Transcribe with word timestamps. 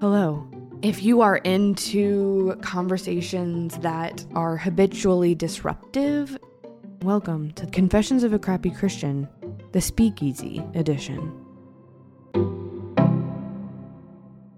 Hello. 0.00 0.46
If 0.80 1.02
you 1.02 1.22
are 1.22 1.38
into 1.38 2.54
conversations 2.62 3.76
that 3.78 4.24
are 4.36 4.56
habitually 4.56 5.34
disruptive, 5.34 6.38
welcome 7.02 7.50
to 7.54 7.66
Confessions 7.66 8.22
of 8.22 8.32
a 8.32 8.38
Crappy 8.38 8.70
Christian, 8.70 9.28
the 9.72 9.80
Speakeasy 9.80 10.64
edition. 10.74 11.32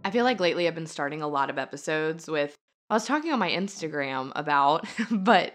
I 0.04 0.10
feel 0.10 0.24
like 0.24 0.40
lately 0.40 0.68
I've 0.68 0.74
been 0.74 0.86
starting 0.86 1.22
a 1.22 1.28
lot 1.28 1.48
of 1.48 1.56
episodes 1.56 2.28
with, 2.28 2.54
I 2.90 2.94
was 2.94 3.06
talking 3.06 3.32
on 3.32 3.38
my 3.38 3.48
Instagram 3.48 4.30
about, 4.36 4.86
but 5.10 5.54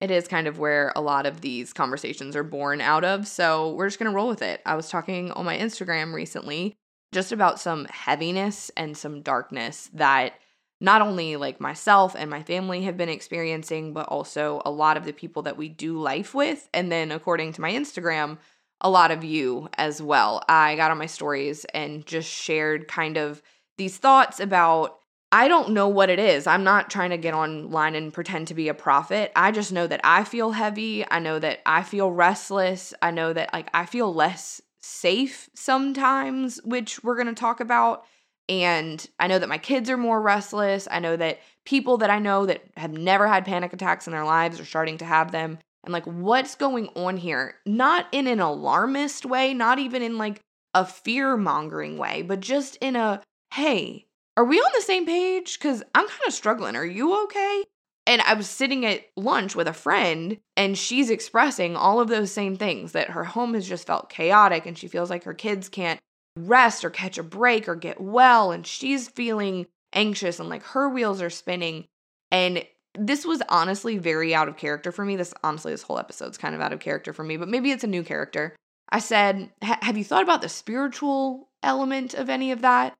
it 0.00 0.10
is 0.10 0.28
kind 0.28 0.46
of 0.46 0.58
where 0.58 0.92
a 0.96 1.00
lot 1.00 1.26
of 1.26 1.40
these 1.40 1.72
conversations 1.72 2.36
are 2.36 2.42
born 2.42 2.80
out 2.80 3.04
of. 3.04 3.26
So 3.26 3.72
we're 3.74 3.86
just 3.86 3.98
going 3.98 4.10
to 4.10 4.16
roll 4.16 4.28
with 4.28 4.42
it. 4.42 4.60
I 4.66 4.74
was 4.74 4.88
talking 4.88 5.30
on 5.32 5.44
my 5.44 5.56
Instagram 5.56 6.12
recently 6.12 6.76
just 7.12 7.32
about 7.32 7.60
some 7.60 7.86
heaviness 7.86 8.70
and 8.76 8.96
some 8.96 9.22
darkness 9.22 9.88
that 9.94 10.34
not 10.80 11.00
only 11.00 11.36
like 11.36 11.60
myself 11.60 12.14
and 12.18 12.28
my 12.28 12.42
family 12.42 12.82
have 12.82 12.96
been 12.96 13.08
experiencing, 13.08 13.92
but 13.92 14.06
also 14.08 14.60
a 14.64 14.70
lot 14.70 14.96
of 14.96 15.04
the 15.04 15.12
people 15.12 15.42
that 15.42 15.56
we 15.56 15.68
do 15.68 15.98
life 15.98 16.34
with. 16.34 16.68
And 16.74 16.90
then, 16.90 17.12
according 17.12 17.52
to 17.54 17.60
my 17.60 17.72
Instagram, 17.72 18.38
a 18.80 18.90
lot 18.90 19.10
of 19.10 19.24
you 19.24 19.68
as 19.78 20.02
well. 20.02 20.42
I 20.48 20.76
got 20.76 20.90
on 20.90 20.98
my 20.98 21.06
stories 21.06 21.64
and 21.66 22.04
just 22.04 22.28
shared 22.28 22.88
kind 22.88 23.16
of 23.16 23.40
these 23.78 23.96
thoughts 23.96 24.40
about 24.40 24.98
I 25.34 25.48
don't 25.48 25.70
know 25.70 25.88
what 25.88 26.10
it 26.10 26.20
is. 26.20 26.46
I'm 26.46 26.62
not 26.62 26.90
trying 26.90 27.10
to 27.10 27.18
get 27.18 27.34
online 27.34 27.96
and 27.96 28.14
pretend 28.14 28.46
to 28.46 28.54
be 28.54 28.68
a 28.68 28.74
prophet. 28.74 29.32
I 29.34 29.50
just 29.50 29.72
know 29.72 29.88
that 29.88 30.00
I 30.04 30.22
feel 30.22 30.52
heavy. 30.52 31.04
I 31.10 31.18
know 31.18 31.40
that 31.40 31.58
I 31.66 31.82
feel 31.82 32.12
restless. 32.12 32.94
I 33.02 33.10
know 33.10 33.32
that 33.32 33.52
like 33.52 33.68
I 33.74 33.84
feel 33.84 34.14
less 34.14 34.60
safe 34.80 35.50
sometimes, 35.52 36.60
which 36.62 37.02
we're 37.02 37.16
going 37.16 37.26
to 37.26 37.34
talk 37.34 37.58
about. 37.58 38.04
And 38.48 39.04
I 39.18 39.26
know 39.26 39.40
that 39.40 39.48
my 39.48 39.58
kids 39.58 39.90
are 39.90 39.96
more 39.96 40.22
restless. 40.22 40.86
I 40.88 41.00
know 41.00 41.16
that 41.16 41.40
people 41.64 41.98
that 41.98 42.10
I 42.10 42.20
know 42.20 42.46
that 42.46 42.62
have 42.76 42.92
never 42.92 43.26
had 43.26 43.44
panic 43.44 43.72
attacks 43.72 44.06
in 44.06 44.12
their 44.12 44.24
lives 44.24 44.60
are 44.60 44.64
starting 44.64 44.98
to 44.98 45.04
have 45.04 45.32
them. 45.32 45.58
And 45.82 45.92
like, 45.92 46.04
what's 46.04 46.54
going 46.54 46.90
on 46.94 47.16
here? 47.16 47.56
Not 47.66 48.06
in 48.12 48.28
an 48.28 48.38
alarmist 48.38 49.26
way, 49.26 49.52
not 49.52 49.80
even 49.80 50.00
in 50.00 50.16
like 50.16 50.38
a 50.74 50.84
fear 50.84 51.36
mongering 51.36 51.98
way, 51.98 52.22
but 52.22 52.38
just 52.38 52.76
in 52.76 52.94
a 52.94 53.20
hey, 53.52 54.06
are 54.36 54.44
we 54.44 54.58
on 54.58 54.70
the 54.74 54.82
same 54.82 55.06
page? 55.06 55.58
Because 55.58 55.82
I'm 55.94 56.08
kind 56.08 56.20
of 56.26 56.34
struggling. 56.34 56.76
Are 56.76 56.84
you 56.84 57.24
okay? 57.24 57.64
And 58.06 58.20
I 58.22 58.34
was 58.34 58.48
sitting 58.48 58.84
at 58.84 59.04
lunch 59.16 59.54
with 59.54 59.66
a 59.66 59.72
friend, 59.72 60.38
and 60.56 60.76
she's 60.76 61.08
expressing 61.08 61.74
all 61.74 62.00
of 62.00 62.08
those 62.08 62.30
same 62.30 62.56
things 62.56 62.92
that 62.92 63.10
her 63.10 63.24
home 63.24 63.54
has 63.54 63.66
just 63.66 63.86
felt 63.86 64.10
chaotic, 64.10 64.66
and 64.66 64.76
she 64.76 64.88
feels 64.88 65.08
like 65.08 65.24
her 65.24 65.34
kids 65.34 65.68
can't 65.68 66.00
rest 66.36 66.84
or 66.84 66.90
catch 66.90 67.16
a 67.16 67.22
break 67.22 67.68
or 67.68 67.76
get 67.76 68.00
well, 68.00 68.50
and 68.50 68.66
she's 68.66 69.08
feeling 69.08 69.66
anxious 69.94 70.40
and 70.40 70.48
like 70.48 70.62
her 70.62 70.88
wheels 70.88 71.22
are 71.22 71.30
spinning. 71.30 71.86
And 72.30 72.64
this 72.98 73.24
was 73.24 73.42
honestly 73.48 73.96
very 73.96 74.34
out 74.34 74.48
of 74.48 74.56
character 74.56 74.92
for 74.92 75.04
me. 75.04 75.16
This 75.16 75.32
honestly, 75.42 75.72
this 75.72 75.82
whole 75.82 75.98
episode's 75.98 76.38
kind 76.38 76.54
of 76.54 76.60
out 76.60 76.72
of 76.72 76.80
character 76.80 77.12
for 77.12 77.24
me, 77.24 77.36
but 77.36 77.48
maybe 77.48 77.70
it's 77.70 77.84
a 77.84 77.88
new 77.88 78.02
character. 78.02 78.54
I 78.90 78.98
said, 78.98 79.50
Have 79.62 79.96
you 79.96 80.04
thought 80.04 80.22
about 80.22 80.42
the 80.42 80.48
spiritual 80.48 81.48
element 81.62 82.14
of 82.14 82.28
any 82.28 82.52
of 82.52 82.60
that? 82.62 82.94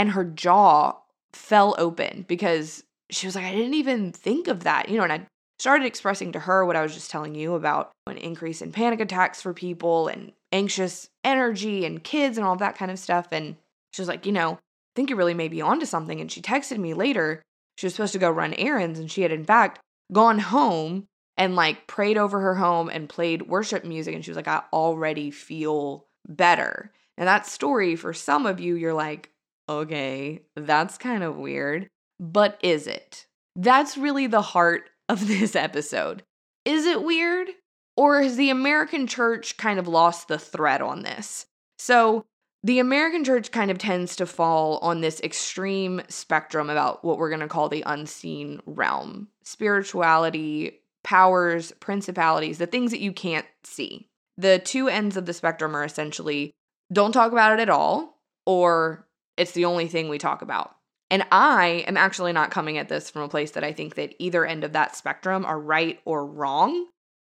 And 0.00 0.12
her 0.12 0.24
jaw 0.24 0.94
fell 1.34 1.74
open 1.76 2.24
because 2.26 2.82
she 3.10 3.26
was 3.26 3.34
like, 3.34 3.44
I 3.44 3.52
didn't 3.52 3.74
even 3.74 4.12
think 4.12 4.48
of 4.48 4.64
that, 4.64 4.88
you 4.88 4.96
know, 4.96 5.02
and 5.02 5.12
I 5.12 5.26
started 5.58 5.84
expressing 5.84 6.32
to 6.32 6.40
her 6.40 6.64
what 6.64 6.74
I 6.74 6.80
was 6.80 6.94
just 6.94 7.10
telling 7.10 7.34
you 7.34 7.54
about 7.54 7.90
an 8.06 8.16
increase 8.16 8.62
in 8.62 8.72
panic 8.72 8.98
attacks 9.00 9.42
for 9.42 9.52
people 9.52 10.08
and 10.08 10.32
anxious 10.52 11.10
energy 11.22 11.84
and 11.84 12.02
kids 12.02 12.38
and 12.38 12.46
all 12.46 12.56
that 12.56 12.78
kind 12.78 12.90
of 12.90 12.98
stuff. 12.98 13.28
And 13.30 13.56
she 13.92 14.00
was 14.00 14.08
like, 14.08 14.24
you 14.24 14.32
know, 14.32 14.52
I 14.54 14.58
think 14.96 15.10
you 15.10 15.16
really 15.16 15.34
may 15.34 15.48
be 15.48 15.60
onto 15.60 15.84
something. 15.84 16.18
And 16.18 16.32
she 16.32 16.40
texted 16.40 16.78
me 16.78 16.94
later. 16.94 17.42
She 17.76 17.84
was 17.84 17.92
supposed 17.92 18.14
to 18.14 18.18
go 18.18 18.30
run 18.30 18.54
errands, 18.54 18.98
and 18.98 19.10
she 19.10 19.20
had, 19.20 19.32
in 19.32 19.44
fact, 19.44 19.80
gone 20.10 20.38
home 20.38 21.08
and 21.36 21.54
like 21.56 21.86
prayed 21.86 22.16
over 22.16 22.40
her 22.40 22.54
home 22.54 22.88
and 22.88 23.06
played 23.06 23.48
worship 23.48 23.84
music. 23.84 24.14
And 24.14 24.24
she 24.24 24.30
was 24.30 24.36
like, 24.36 24.48
I 24.48 24.62
already 24.72 25.30
feel 25.30 26.06
better. 26.26 26.90
And 27.18 27.28
that 27.28 27.46
story, 27.46 27.96
for 27.96 28.14
some 28.14 28.46
of 28.46 28.60
you, 28.60 28.76
you're 28.76 28.94
like, 28.94 29.30
okay, 29.70 30.42
that's 30.56 30.98
kind 30.98 31.22
of 31.22 31.36
weird. 31.36 31.88
But 32.18 32.58
is 32.62 32.86
it? 32.86 33.26
That's 33.56 33.96
really 33.96 34.26
the 34.26 34.42
heart 34.42 34.90
of 35.08 35.26
this 35.26 35.56
episode. 35.56 36.22
Is 36.64 36.84
it 36.84 37.02
weird? 37.02 37.48
Or 37.96 38.22
has 38.22 38.36
the 38.36 38.50
American 38.50 39.06
church 39.06 39.56
kind 39.56 39.78
of 39.78 39.88
lost 39.88 40.28
the 40.28 40.38
thread 40.38 40.80
on 40.80 41.02
this? 41.02 41.46
So, 41.78 42.24
the 42.62 42.78
American 42.78 43.24
church 43.24 43.50
kind 43.50 43.70
of 43.70 43.78
tends 43.78 44.16
to 44.16 44.26
fall 44.26 44.78
on 44.78 45.00
this 45.00 45.20
extreme 45.22 46.02
spectrum 46.08 46.68
about 46.68 47.02
what 47.02 47.16
we're 47.16 47.30
going 47.30 47.40
to 47.40 47.48
call 47.48 47.70
the 47.70 47.82
unseen 47.86 48.60
realm 48.66 49.28
spirituality, 49.44 50.80
powers, 51.02 51.72
principalities, 51.80 52.58
the 52.58 52.66
things 52.66 52.90
that 52.90 53.00
you 53.00 53.12
can't 53.12 53.46
see. 53.64 54.08
The 54.36 54.58
two 54.58 54.88
ends 54.88 55.16
of 55.16 55.24
the 55.24 55.32
spectrum 55.32 55.74
are 55.74 55.84
essentially 55.84 56.52
don't 56.92 57.12
talk 57.12 57.32
about 57.32 57.58
it 57.58 57.62
at 57.62 57.70
all, 57.70 58.20
or 58.46 59.06
it's 59.40 59.52
the 59.52 59.64
only 59.64 59.88
thing 59.88 60.08
we 60.08 60.18
talk 60.18 60.42
about. 60.42 60.76
And 61.10 61.24
I 61.32 61.84
am 61.88 61.96
actually 61.96 62.32
not 62.32 62.50
coming 62.50 62.76
at 62.76 62.90
this 62.90 63.08
from 63.08 63.22
a 63.22 63.28
place 63.28 63.52
that 63.52 63.64
I 63.64 63.72
think 63.72 63.94
that 63.94 64.14
either 64.18 64.44
end 64.44 64.64
of 64.64 64.74
that 64.74 64.94
spectrum 64.94 65.46
are 65.46 65.58
right 65.58 65.98
or 66.04 66.26
wrong. 66.26 66.86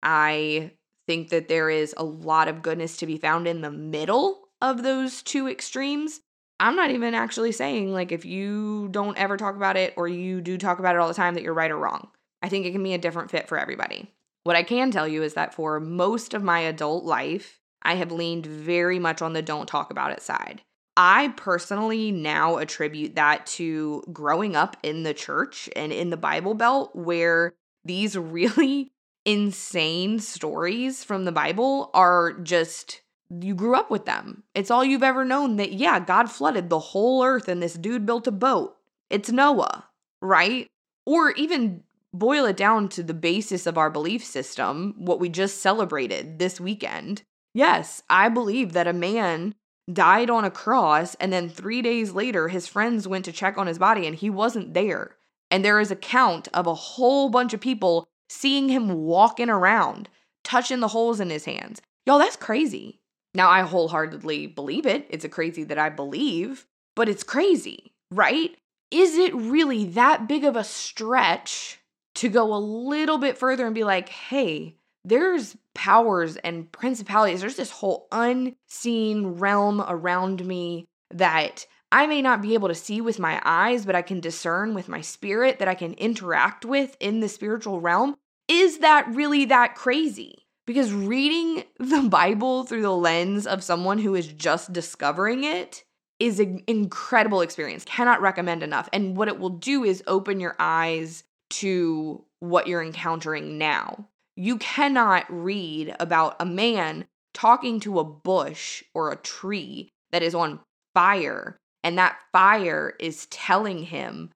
I 0.01 0.71
think 1.07 1.29
that 1.29 1.47
there 1.47 1.69
is 1.69 1.93
a 1.95 2.03
lot 2.03 2.47
of 2.47 2.63
goodness 2.63 2.97
to 2.97 3.05
be 3.05 3.17
found 3.17 3.47
in 3.47 3.61
the 3.61 3.71
middle 3.71 4.49
of 4.61 4.81
those 4.81 5.21
two 5.21 5.47
extremes. 5.47 6.21
I'm 6.59 6.75
not 6.75 6.89
even 6.89 7.13
actually 7.13 7.51
saying, 7.51 7.93
like, 7.93 8.11
if 8.11 8.25
you 8.25 8.89
don't 8.89 9.17
ever 9.17 9.37
talk 9.37 9.55
about 9.55 9.77
it 9.77 9.93
or 9.95 10.07
you 10.07 10.41
do 10.41 10.57
talk 10.57 10.79
about 10.79 10.95
it 10.95 10.99
all 10.99 11.07
the 11.07 11.13
time, 11.13 11.35
that 11.35 11.43
you're 11.43 11.53
right 11.53 11.71
or 11.71 11.77
wrong. 11.77 12.07
I 12.41 12.49
think 12.49 12.65
it 12.65 12.71
can 12.71 12.83
be 12.83 12.95
a 12.95 12.99
different 12.99 13.29
fit 13.29 13.47
for 13.47 13.59
everybody. 13.59 14.11
What 14.43 14.55
I 14.55 14.63
can 14.63 14.89
tell 14.89 15.07
you 15.07 15.21
is 15.21 15.35
that 15.35 15.53
for 15.53 15.79
most 15.79 16.33
of 16.33 16.41
my 16.41 16.61
adult 16.61 17.05
life, 17.05 17.59
I 17.83 17.93
have 17.95 18.11
leaned 18.11 18.47
very 18.47 18.97
much 18.97 19.21
on 19.21 19.33
the 19.33 19.43
don't 19.43 19.67
talk 19.67 19.91
about 19.91 20.11
it 20.11 20.21
side. 20.21 20.63
I 20.97 21.33
personally 21.37 22.11
now 22.11 22.57
attribute 22.57 23.15
that 23.15 23.45
to 23.47 24.03
growing 24.11 24.55
up 24.55 24.77
in 24.83 25.03
the 25.03 25.13
church 25.13 25.69
and 25.75 25.91
in 25.91 26.09
the 26.09 26.17
Bible 26.17 26.53
Belt, 26.53 26.95
where 26.95 27.53
these 27.85 28.17
really 28.17 28.91
insane 29.25 30.19
stories 30.19 31.03
from 31.03 31.25
the 31.25 31.31
Bible 31.31 31.91
are 31.93 32.33
just, 32.33 33.01
you 33.29 33.55
grew 33.55 33.75
up 33.75 33.91
with 33.91 34.05
them. 34.05 34.43
It's 34.55 34.71
all 34.71 34.83
you've 34.83 35.03
ever 35.03 35.23
known 35.23 35.57
that, 35.57 35.73
yeah, 35.73 35.99
God 35.99 36.29
flooded 36.29 36.69
the 36.69 36.79
whole 36.79 37.23
earth 37.23 37.47
and 37.47 37.61
this 37.61 37.75
dude 37.75 38.05
built 38.05 38.27
a 38.27 38.31
boat. 38.31 38.75
It's 39.09 39.31
Noah, 39.31 39.85
right? 40.21 40.67
Or 41.05 41.31
even 41.31 41.83
boil 42.13 42.45
it 42.45 42.57
down 42.57 42.89
to 42.89 43.03
the 43.03 43.13
basis 43.13 43.65
of 43.65 43.77
our 43.77 43.89
belief 43.89 44.23
system, 44.25 44.95
what 44.97 45.19
we 45.19 45.29
just 45.29 45.61
celebrated 45.61 46.39
this 46.39 46.59
weekend. 46.59 47.23
Yes, 47.53 48.03
I 48.09 48.29
believe 48.29 48.73
that 48.73 48.87
a 48.87 48.93
man 48.93 49.55
died 49.91 50.29
on 50.29 50.45
a 50.45 50.51
cross, 50.51 51.15
and 51.15 51.31
then 51.31 51.49
three 51.49 51.81
days 51.81 52.11
later, 52.11 52.47
his 52.47 52.67
friends 52.67 53.07
went 53.07 53.25
to 53.25 53.31
check 53.31 53.57
on 53.57 53.67
his 53.67 53.79
body 53.79 54.05
and 54.05 54.15
he 54.15 54.29
wasn't 54.29 54.73
there. 54.73 55.15
And 55.49 55.65
there 55.65 55.79
is 55.79 55.91
a 55.91 55.95
count 55.95 56.47
of 56.53 56.67
a 56.67 56.73
whole 56.73 57.29
bunch 57.29 57.53
of 57.53 57.61
people 57.61 58.07
seeing 58.29 58.69
him 58.69 58.89
walking 58.89 59.49
around, 59.49 60.07
touching 60.43 60.79
the 60.79 60.87
holes 60.89 61.19
in 61.19 61.29
his 61.29 61.45
hands. 61.45 61.81
Y'all, 62.05 62.19
that's 62.19 62.37
crazy. 62.37 62.99
Now, 63.33 63.49
I 63.49 63.61
wholeheartedly 63.61 64.47
believe 64.47 64.85
it. 64.85 65.07
It's 65.09 65.25
a 65.25 65.29
crazy 65.29 65.63
that 65.65 65.77
I 65.77 65.89
believe, 65.89 66.65
but 66.95 67.09
it's 67.09 67.23
crazy, 67.23 67.93
right? 68.11 68.55
Is 68.89 69.17
it 69.17 69.33
really 69.35 69.85
that 69.85 70.27
big 70.27 70.43
of 70.43 70.55
a 70.55 70.63
stretch 70.63 71.79
to 72.15 72.29
go 72.29 72.53
a 72.53 72.57
little 72.57 73.17
bit 73.17 73.37
further 73.37 73.65
and 73.65 73.75
be 73.75 73.83
like, 73.83 74.09
hey, 74.09 74.75
there's 75.03 75.57
powers 75.73 76.37
and 76.37 76.71
principalities. 76.71 77.41
There's 77.41 77.55
this 77.55 77.71
whole 77.71 78.07
unseen 78.11 79.27
realm 79.27 79.83
around 79.87 80.45
me 80.45 80.85
that 81.11 81.65
I 81.91 82.07
may 82.07 82.21
not 82.21 82.41
be 82.41 82.53
able 82.53 82.69
to 82.69 82.75
see 82.75 83.01
with 83.01 83.19
my 83.19 83.41
eyes, 83.43 83.85
but 83.85 83.95
I 83.95 84.01
can 84.01 84.19
discern 84.19 84.73
with 84.73 84.87
my 84.87 85.01
spirit 85.01 85.59
that 85.59 85.67
I 85.67 85.75
can 85.75 85.93
interact 85.93 86.63
with 86.63 86.95
in 86.99 87.19
the 87.19 87.27
spiritual 87.27 87.81
realm. 87.81 88.15
Is 88.47 88.79
that 88.79 89.07
really 89.09 89.45
that 89.45 89.75
crazy? 89.75 90.45
Because 90.65 90.93
reading 90.93 91.63
the 91.79 92.03
Bible 92.03 92.63
through 92.63 92.83
the 92.83 92.95
lens 92.95 93.45
of 93.45 93.63
someone 93.63 93.97
who 93.97 94.15
is 94.15 94.27
just 94.27 94.71
discovering 94.71 95.43
it 95.43 95.83
is 96.19 96.39
an 96.39 96.61
incredible 96.67 97.41
experience. 97.41 97.83
Cannot 97.83 98.21
recommend 98.21 98.61
enough. 98.61 98.87
And 98.93 99.17
what 99.17 99.27
it 99.27 99.39
will 99.39 99.49
do 99.49 99.83
is 99.83 100.03
open 100.05 100.39
your 100.39 100.55
eyes 100.59 101.23
to 101.49 102.23
what 102.39 102.67
you're 102.67 102.83
encountering 102.83 103.57
now. 103.57 104.07
You 104.35 104.57
cannot 104.57 105.25
read 105.29 105.95
about 105.99 106.35
a 106.39 106.45
man 106.45 107.05
talking 107.33 107.79
to 107.81 107.99
a 107.99 108.03
bush 108.03 108.83
or 108.93 109.11
a 109.11 109.17
tree 109.17 109.89
that 110.11 110.23
is 110.23 110.35
on 110.35 110.59
fire, 110.93 111.57
and 111.83 111.97
that 111.97 112.19
fire 112.31 112.93
is 112.99 113.25
telling 113.27 113.83
him, 113.83 114.31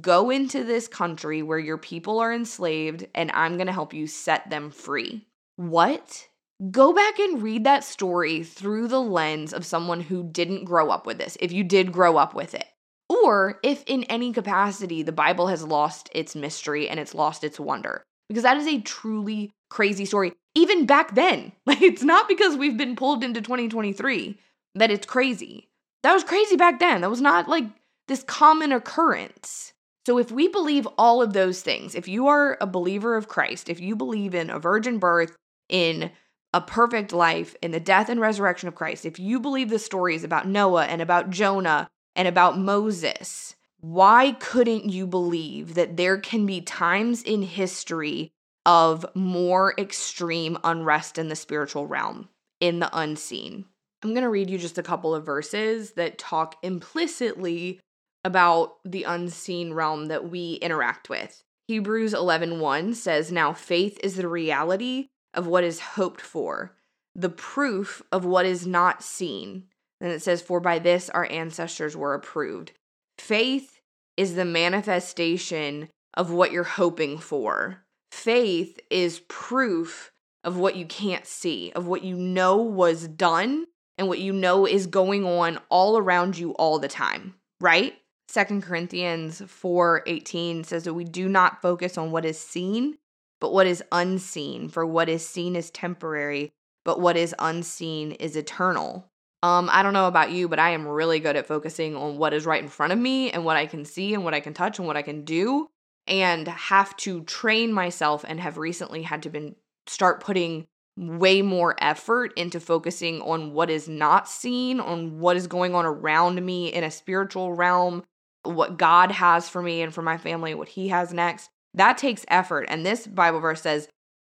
Go 0.00 0.28
into 0.28 0.64
this 0.64 0.86
country 0.86 1.42
where 1.42 1.58
your 1.58 1.78
people 1.78 2.18
are 2.18 2.32
enslaved, 2.32 3.06
and 3.14 3.30
I'm 3.32 3.56
going 3.56 3.68
to 3.68 3.72
help 3.72 3.94
you 3.94 4.06
set 4.06 4.50
them 4.50 4.70
free. 4.70 5.26
What? 5.56 6.28
go 6.70 6.92
back 6.92 7.18
and 7.18 7.42
read 7.42 7.64
that 7.64 7.84
story 7.84 8.42
through 8.42 8.88
the 8.88 9.00
lens 9.00 9.52
of 9.52 9.64
someone 9.64 10.00
who 10.00 10.24
didn't 10.24 10.64
grow 10.64 10.90
up 10.90 11.06
with 11.06 11.18
this, 11.18 11.36
if 11.40 11.52
you 11.52 11.64
did 11.64 11.92
grow 11.92 12.16
up 12.16 12.34
with 12.34 12.54
it. 12.54 12.66
Or 13.08 13.58
if 13.62 13.84
in 13.86 14.04
any 14.04 14.32
capacity 14.32 15.02
the 15.02 15.12
Bible 15.12 15.46
has 15.46 15.62
lost 15.62 16.10
its 16.12 16.34
mystery 16.34 16.88
and 16.88 17.00
it's 17.00 17.14
lost 17.14 17.44
its 17.44 17.58
wonder. 17.58 18.02
Because 18.28 18.42
that 18.42 18.56
is 18.56 18.66
a 18.66 18.80
truly 18.80 19.50
crazy 19.70 20.04
story, 20.04 20.32
even 20.54 20.86
back 20.86 21.14
then. 21.14 21.52
Like, 21.66 21.82
it's 21.82 22.02
not 22.02 22.28
because 22.28 22.56
we've 22.56 22.78
been 22.78 22.96
pulled 22.96 23.22
into 23.22 23.42
2023 23.42 24.38
that 24.74 24.90
it's 24.90 25.06
crazy. 25.06 25.68
That 26.02 26.14
was 26.14 26.24
crazy 26.24 26.56
back 26.56 26.78
then. 26.78 27.02
That 27.02 27.10
was 27.10 27.20
not 27.20 27.48
like 27.48 27.66
this 28.06 28.22
common 28.22 28.72
occurrence. 28.72 29.72
So, 30.06 30.18
if 30.18 30.30
we 30.30 30.48
believe 30.48 30.88
all 30.96 31.20
of 31.20 31.34
those 31.34 31.60
things, 31.60 31.94
if 31.94 32.08
you 32.08 32.28
are 32.28 32.56
a 32.60 32.66
believer 32.66 33.16
of 33.16 33.28
Christ, 33.28 33.68
if 33.68 33.80
you 33.80 33.94
believe 33.94 34.34
in 34.34 34.48
a 34.48 34.58
virgin 34.58 34.98
birth, 34.98 35.36
in 35.68 36.10
a 36.54 36.60
perfect 36.62 37.12
life, 37.12 37.54
in 37.60 37.72
the 37.72 37.80
death 37.80 38.08
and 38.08 38.20
resurrection 38.20 38.68
of 38.68 38.74
Christ, 38.74 39.04
if 39.04 39.18
you 39.18 39.38
believe 39.38 39.68
the 39.68 39.78
stories 39.78 40.24
about 40.24 40.48
Noah 40.48 40.86
and 40.86 41.02
about 41.02 41.28
Jonah 41.28 41.88
and 42.16 42.26
about 42.26 42.58
Moses, 42.58 43.54
why 43.80 44.32
couldn't 44.32 44.90
you 44.90 45.06
believe 45.06 45.74
that 45.74 45.96
there 45.96 46.18
can 46.18 46.46
be 46.46 46.60
times 46.60 47.22
in 47.22 47.42
history 47.42 48.32
of 48.66 49.06
more 49.14 49.74
extreme 49.78 50.58
unrest 50.64 51.18
in 51.18 51.28
the 51.28 51.36
spiritual 51.36 51.86
realm, 51.86 52.28
in 52.60 52.80
the 52.80 52.90
unseen? 52.92 53.64
I'm 54.02 54.10
going 54.10 54.22
to 54.22 54.28
read 54.28 54.50
you 54.50 54.58
just 54.58 54.78
a 54.78 54.82
couple 54.82 55.14
of 55.14 55.26
verses 55.26 55.92
that 55.92 56.18
talk 56.18 56.56
implicitly 56.62 57.80
about 58.24 58.76
the 58.84 59.04
unseen 59.04 59.72
realm 59.72 60.06
that 60.06 60.28
we 60.28 60.54
interact 60.54 61.08
with. 61.08 61.42
Hebrews 61.68 62.14
11:1 62.14 62.94
says, 62.94 63.30
"Now 63.30 63.52
faith 63.52 63.98
is 64.02 64.16
the 64.16 64.28
reality 64.28 65.08
of 65.34 65.46
what 65.46 65.64
is 65.64 65.80
hoped 65.80 66.20
for, 66.20 66.76
the 67.14 67.28
proof 67.28 68.02
of 68.10 68.24
what 68.24 68.46
is 68.46 68.66
not 68.66 69.02
seen." 69.02 69.68
And 70.00 70.10
it 70.12 70.22
says, 70.22 70.40
"For 70.42 70.60
by 70.60 70.78
this 70.78 71.10
our 71.10 71.30
ancestors 71.30 71.96
were 71.96 72.14
approved." 72.14 72.72
Faith 73.18 73.80
is 74.16 74.34
the 74.34 74.44
manifestation 74.44 75.88
of 76.14 76.30
what 76.30 76.52
you're 76.52 76.64
hoping 76.64 77.18
for. 77.18 77.84
Faith 78.10 78.80
is 78.90 79.20
proof 79.28 80.12
of 80.44 80.56
what 80.56 80.76
you 80.76 80.86
can't 80.86 81.26
see, 81.26 81.72
of 81.72 81.86
what 81.86 82.02
you 82.02 82.16
know 82.16 82.56
was 82.56 83.06
done 83.08 83.66
and 83.98 84.08
what 84.08 84.18
you 84.18 84.32
know 84.32 84.66
is 84.66 84.86
going 84.86 85.24
on 85.24 85.58
all 85.68 85.98
around 85.98 86.38
you 86.38 86.52
all 86.52 86.78
the 86.78 86.88
time, 86.88 87.34
right? 87.60 87.94
Second 88.28 88.62
Corinthians 88.62 89.40
4:18 89.40 90.64
says 90.64 90.84
that 90.84 90.94
we 90.94 91.04
do 91.04 91.28
not 91.28 91.62
focus 91.62 91.98
on 91.98 92.10
what 92.10 92.24
is 92.24 92.38
seen, 92.38 92.98
but 93.40 93.52
what 93.52 93.66
is 93.66 93.82
unseen, 93.92 94.68
for 94.68 94.86
what 94.86 95.08
is 95.08 95.26
seen 95.26 95.56
is 95.56 95.70
temporary, 95.70 96.50
but 96.84 97.00
what 97.00 97.16
is 97.16 97.34
unseen 97.38 98.12
is 98.12 98.36
eternal. 98.36 99.10
Um 99.42 99.70
I 99.72 99.82
don't 99.82 99.92
know 99.92 100.08
about 100.08 100.32
you, 100.32 100.48
but 100.48 100.58
I 100.58 100.70
am 100.70 100.86
really 100.86 101.20
good 101.20 101.36
at 101.36 101.46
focusing 101.46 101.96
on 101.96 102.18
what 102.18 102.32
is 102.32 102.46
right 102.46 102.62
in 102.62 102.68
front 102.68 102.92
of 102.92 102.98
me 102.98 103.30
and 103.30 103.44
what 103.44 103.56
I 103.56 103.66
can 103.66 103.84
see 103.84 104.14
and 104.14 104.24
what 104.24 104.34
I 104.34 104.40
can 104.40 104.54
touch 104.54 104.78
and 104.78 104.86
what 104.86 104.96
I 104.96 105.02
can 105.02 105.24
do 105.24 105.68
and 106.06 106.48
have 106.48 106.96
to 106.96 107.22
train 107.24 107.72
myself 107.72 108.24
and 108.26 108.40
have 108.40 108.58
recently 108.58 109.02
had 109.02 109.22
to 109.22 109.30
been 109.30 109.54
start 109.86 110.20
putting 110.20 110.66
way 110.96 111.42
more 111.42 111.76
effort 111.80 112.32
into 112.36 112.58
focusing 112.58 113.22
on 113.22 113.52
what 113.52 113.70
is 113.70 113.88
not 113.88 114.28
seen, 114.28 114.80
on 114.80 115.20
what 115.20 115.36
is 115.36 115.46
going 115.46 115.74
on 115.74 115.84
around 115.86 116.44
me 116.44 116.72
in 116.72 116.82
a 116.82 116.90
spiritual 116.90 117.52
realm, 117.52 118.02
what 118.42 118.76
God 118.76 119.12
has 119.12 119.48
for 119.48 119.62
me 119.62 119.82
and 119.82 119.94
for 119.94 120.02
my 120.02 120.18
family, 120.18 120.54
what 120.54 120.68
He 120.68 120.88
has 120.88 121.12
next. 121.12 121.50
That 121.74 121.98
takes 121.98 122.24
effort. 122.28 122.66
And 122.68 122.84
this 122.84 123.06
Bible 123.06 123.38
verse 123.38 123.62
says 123.62 123.88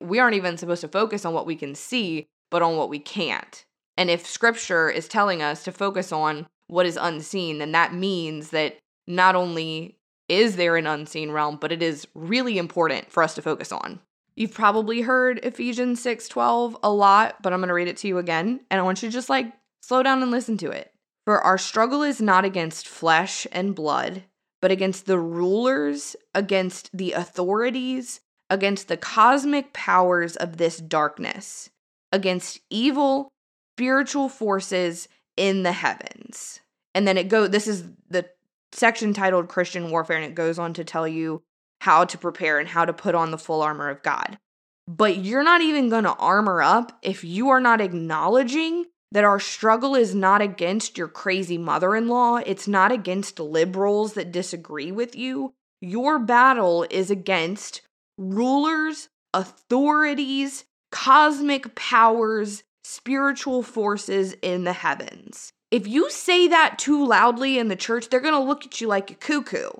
we 0.00 0.18
aren't 0.18 0.36
even 0.36 0.58
supposed 0.58 0.80
to 0.82 0.88
focus 0.88 1.24
on 1.24 1.32
what 1.32 1.46
we 1.46 1.56
can 1.56 1.74
see, 1.74 2.26
but 2.50 2.62
on 2.62 2.76
what 2.76 2.90
we 2.90 2.98
can't. 2.98 3.64
And 4.00 4.08
if 4.08 4.26
scripture 4.26 4.88
is 4.88 5.08
telling 5.08 5.42
us 5.42 5.62
to 5.64 5.72
focus 5.72 6.10
on 6.10 6.46
what 6.68 6.86
is 6.86 6.96
unseen, 6.98 7.58
then 7.58 7.72
that 7.72 7.92
means 7.92 8.48
that 8.48 8.78
not 9.06 9.36
only 9.36 9.98
is 10.26 10.56
there 10.56 10.76
an 10.76 10.86
unseen 10.86 11.32
realm, 11.32 11.58
but 11.60 11.70
it 11.70 11.82
is 11.82 12.08
really 12.14 12.56
important 12.56 13.12
for 13.12 13.22
us 13.22 13.34
to 13.34 13.42
focus 13.42 13.70
on. 13.70 14.00
You've 14.34 14.54
probably 14.54 15.02
heard 15.02 15.40
Ephesians 15.42 16.02
6:12 16.02 16.78
a 16.82 16.90
lot, 16.90 17.42
but 17.42 17.52
I'm 17.52 17.58
going 17.58 17.68
to 17.68 17.74
read 17.74 17.88
it 17.88 17.98
to 17.98 18.08
you 18.08 18.16
again, 18.16 18.60
and 18.70 18.80
I 18.80 18.82
want 18.82 19.02
you 19.02 19.10
to 19.10 19.12
just 19.12 19.28
like 19.28 19.52
slow 19.82 20.02
down 20.02 20.22
and 20.22 20.30
listen 20.30 20.56
to 20.58 20.70
it. 20.70 20.94
For 21.26 21.38
our 21.38 21.58
struggle 21.58 22.02
is 22.02 22.22
not 22.22 22.46
against 22.46 22.88
flesh 22.88 23.46
and 23.52 23.74
blood, 23.74 24.24
but 24.62 24.70
against 24.70 25.04
the 25.04 25.18
rulers, 25.18 26.16
against 26.34 26.88
the 26.96 27.12
authorities, 27.12 28.20
against 28.48 28.88
the 28.88 28.96
cosmic 28.96 29.74
powers 29.74 30.36
of 30.36 30.56
this 30.56 30.78
darkness, 30.78 31.68
against 32.10 32.60
evil 32.70 33.30
spiritual 33.80 34.28
forces 34.28 35.08
in 35.38 35.62
the 35.62 35.72
heavens. 35.72 36.60
And 36.94 37.08
then 37.08 37.16
it 37.16 37.30
go 37.30 37.46
this 37.46 37.66
is 37.66 37.84
the 38.10 38.28
section 38.72 39.14
titled 39.14 39.48
Christian 39.48 39.90
warfare 39.90 40.18
and 40.18 40.26
it 40.26 40.34
goes 40.34 40.58
on 40.58 40.74
to 40.74 40.84
tell 40.84 41.08
you 41.08 41.42
how 41.80 42.04
to 42.04 42.18
prepare 42.18 42.58
and 42.58 42.68
how 42.68 42.84
to 42.84 42.92
put 42.92 43.14
on 43.14 43.30
the 43.30 43.38
full 43.38 43.62
armor 43.62 43.88
of 43.88 44.02
God. 44.02 44.38
But 44.86 45.16
you're 45.16 45.42
not 45.42 45.62
even 45.62 45.88
going 45.88 46.04
to 46.04 46.14
armor 46.16 46.60
up 46.60 46.98
if 47.00 47.24
you 47.24 47.48
are 47.48 47.60
not 47.60 47.80
acknowledging 47.80 48.84
that 49.12 49.24
our 49.24 49.40
struggle 49.40 49.94
is 49.94 50.14
not 50.14 50.42
against 50.42 50.98
your 50.98 51.08
crazy 51.08 51.56
mother 51.56 51.96
in 51.96 52.06
law. 52.06 52.36
It's 52.36 52.68
not 52.68 52.92
against 52.92 53.40
liberals 53.40 54.12
that 54.12 54.30
disagree 54.30 54.92
with 54.92 55.16
you. 55.16 55.54
Your 55.80 56.18
battle 56.18 56.86
is 56.90 57.10
against 57.10 57.80
rulers, 58.18 59.08
authorities, 59.32 60.66
cosmic 60.92 61.74
powers, 61.74 62.62
spiritual 62.90 63.62
forces 63.62 64.34
in 64.42 64.64
the 64.64 64.72
heavens. 64.72 65.52
If 65.70 65.86
you 65.86 66.10
say 66.10 66.48
that 66.48 66.78
too 66.78 67.06
loudly 67.06 67.58
in 67.58 67.68
the 67.68 67.76
church, 67.76 68.08
they're 68.08 68.20
going 68.20 68.34
to 68.34 68.40
look 68.40 68.66
at 68.66 68.80
you 68.80 68.88
like 68.88 69.10
a 69.10 69.14
cuckoo 69.14 69.70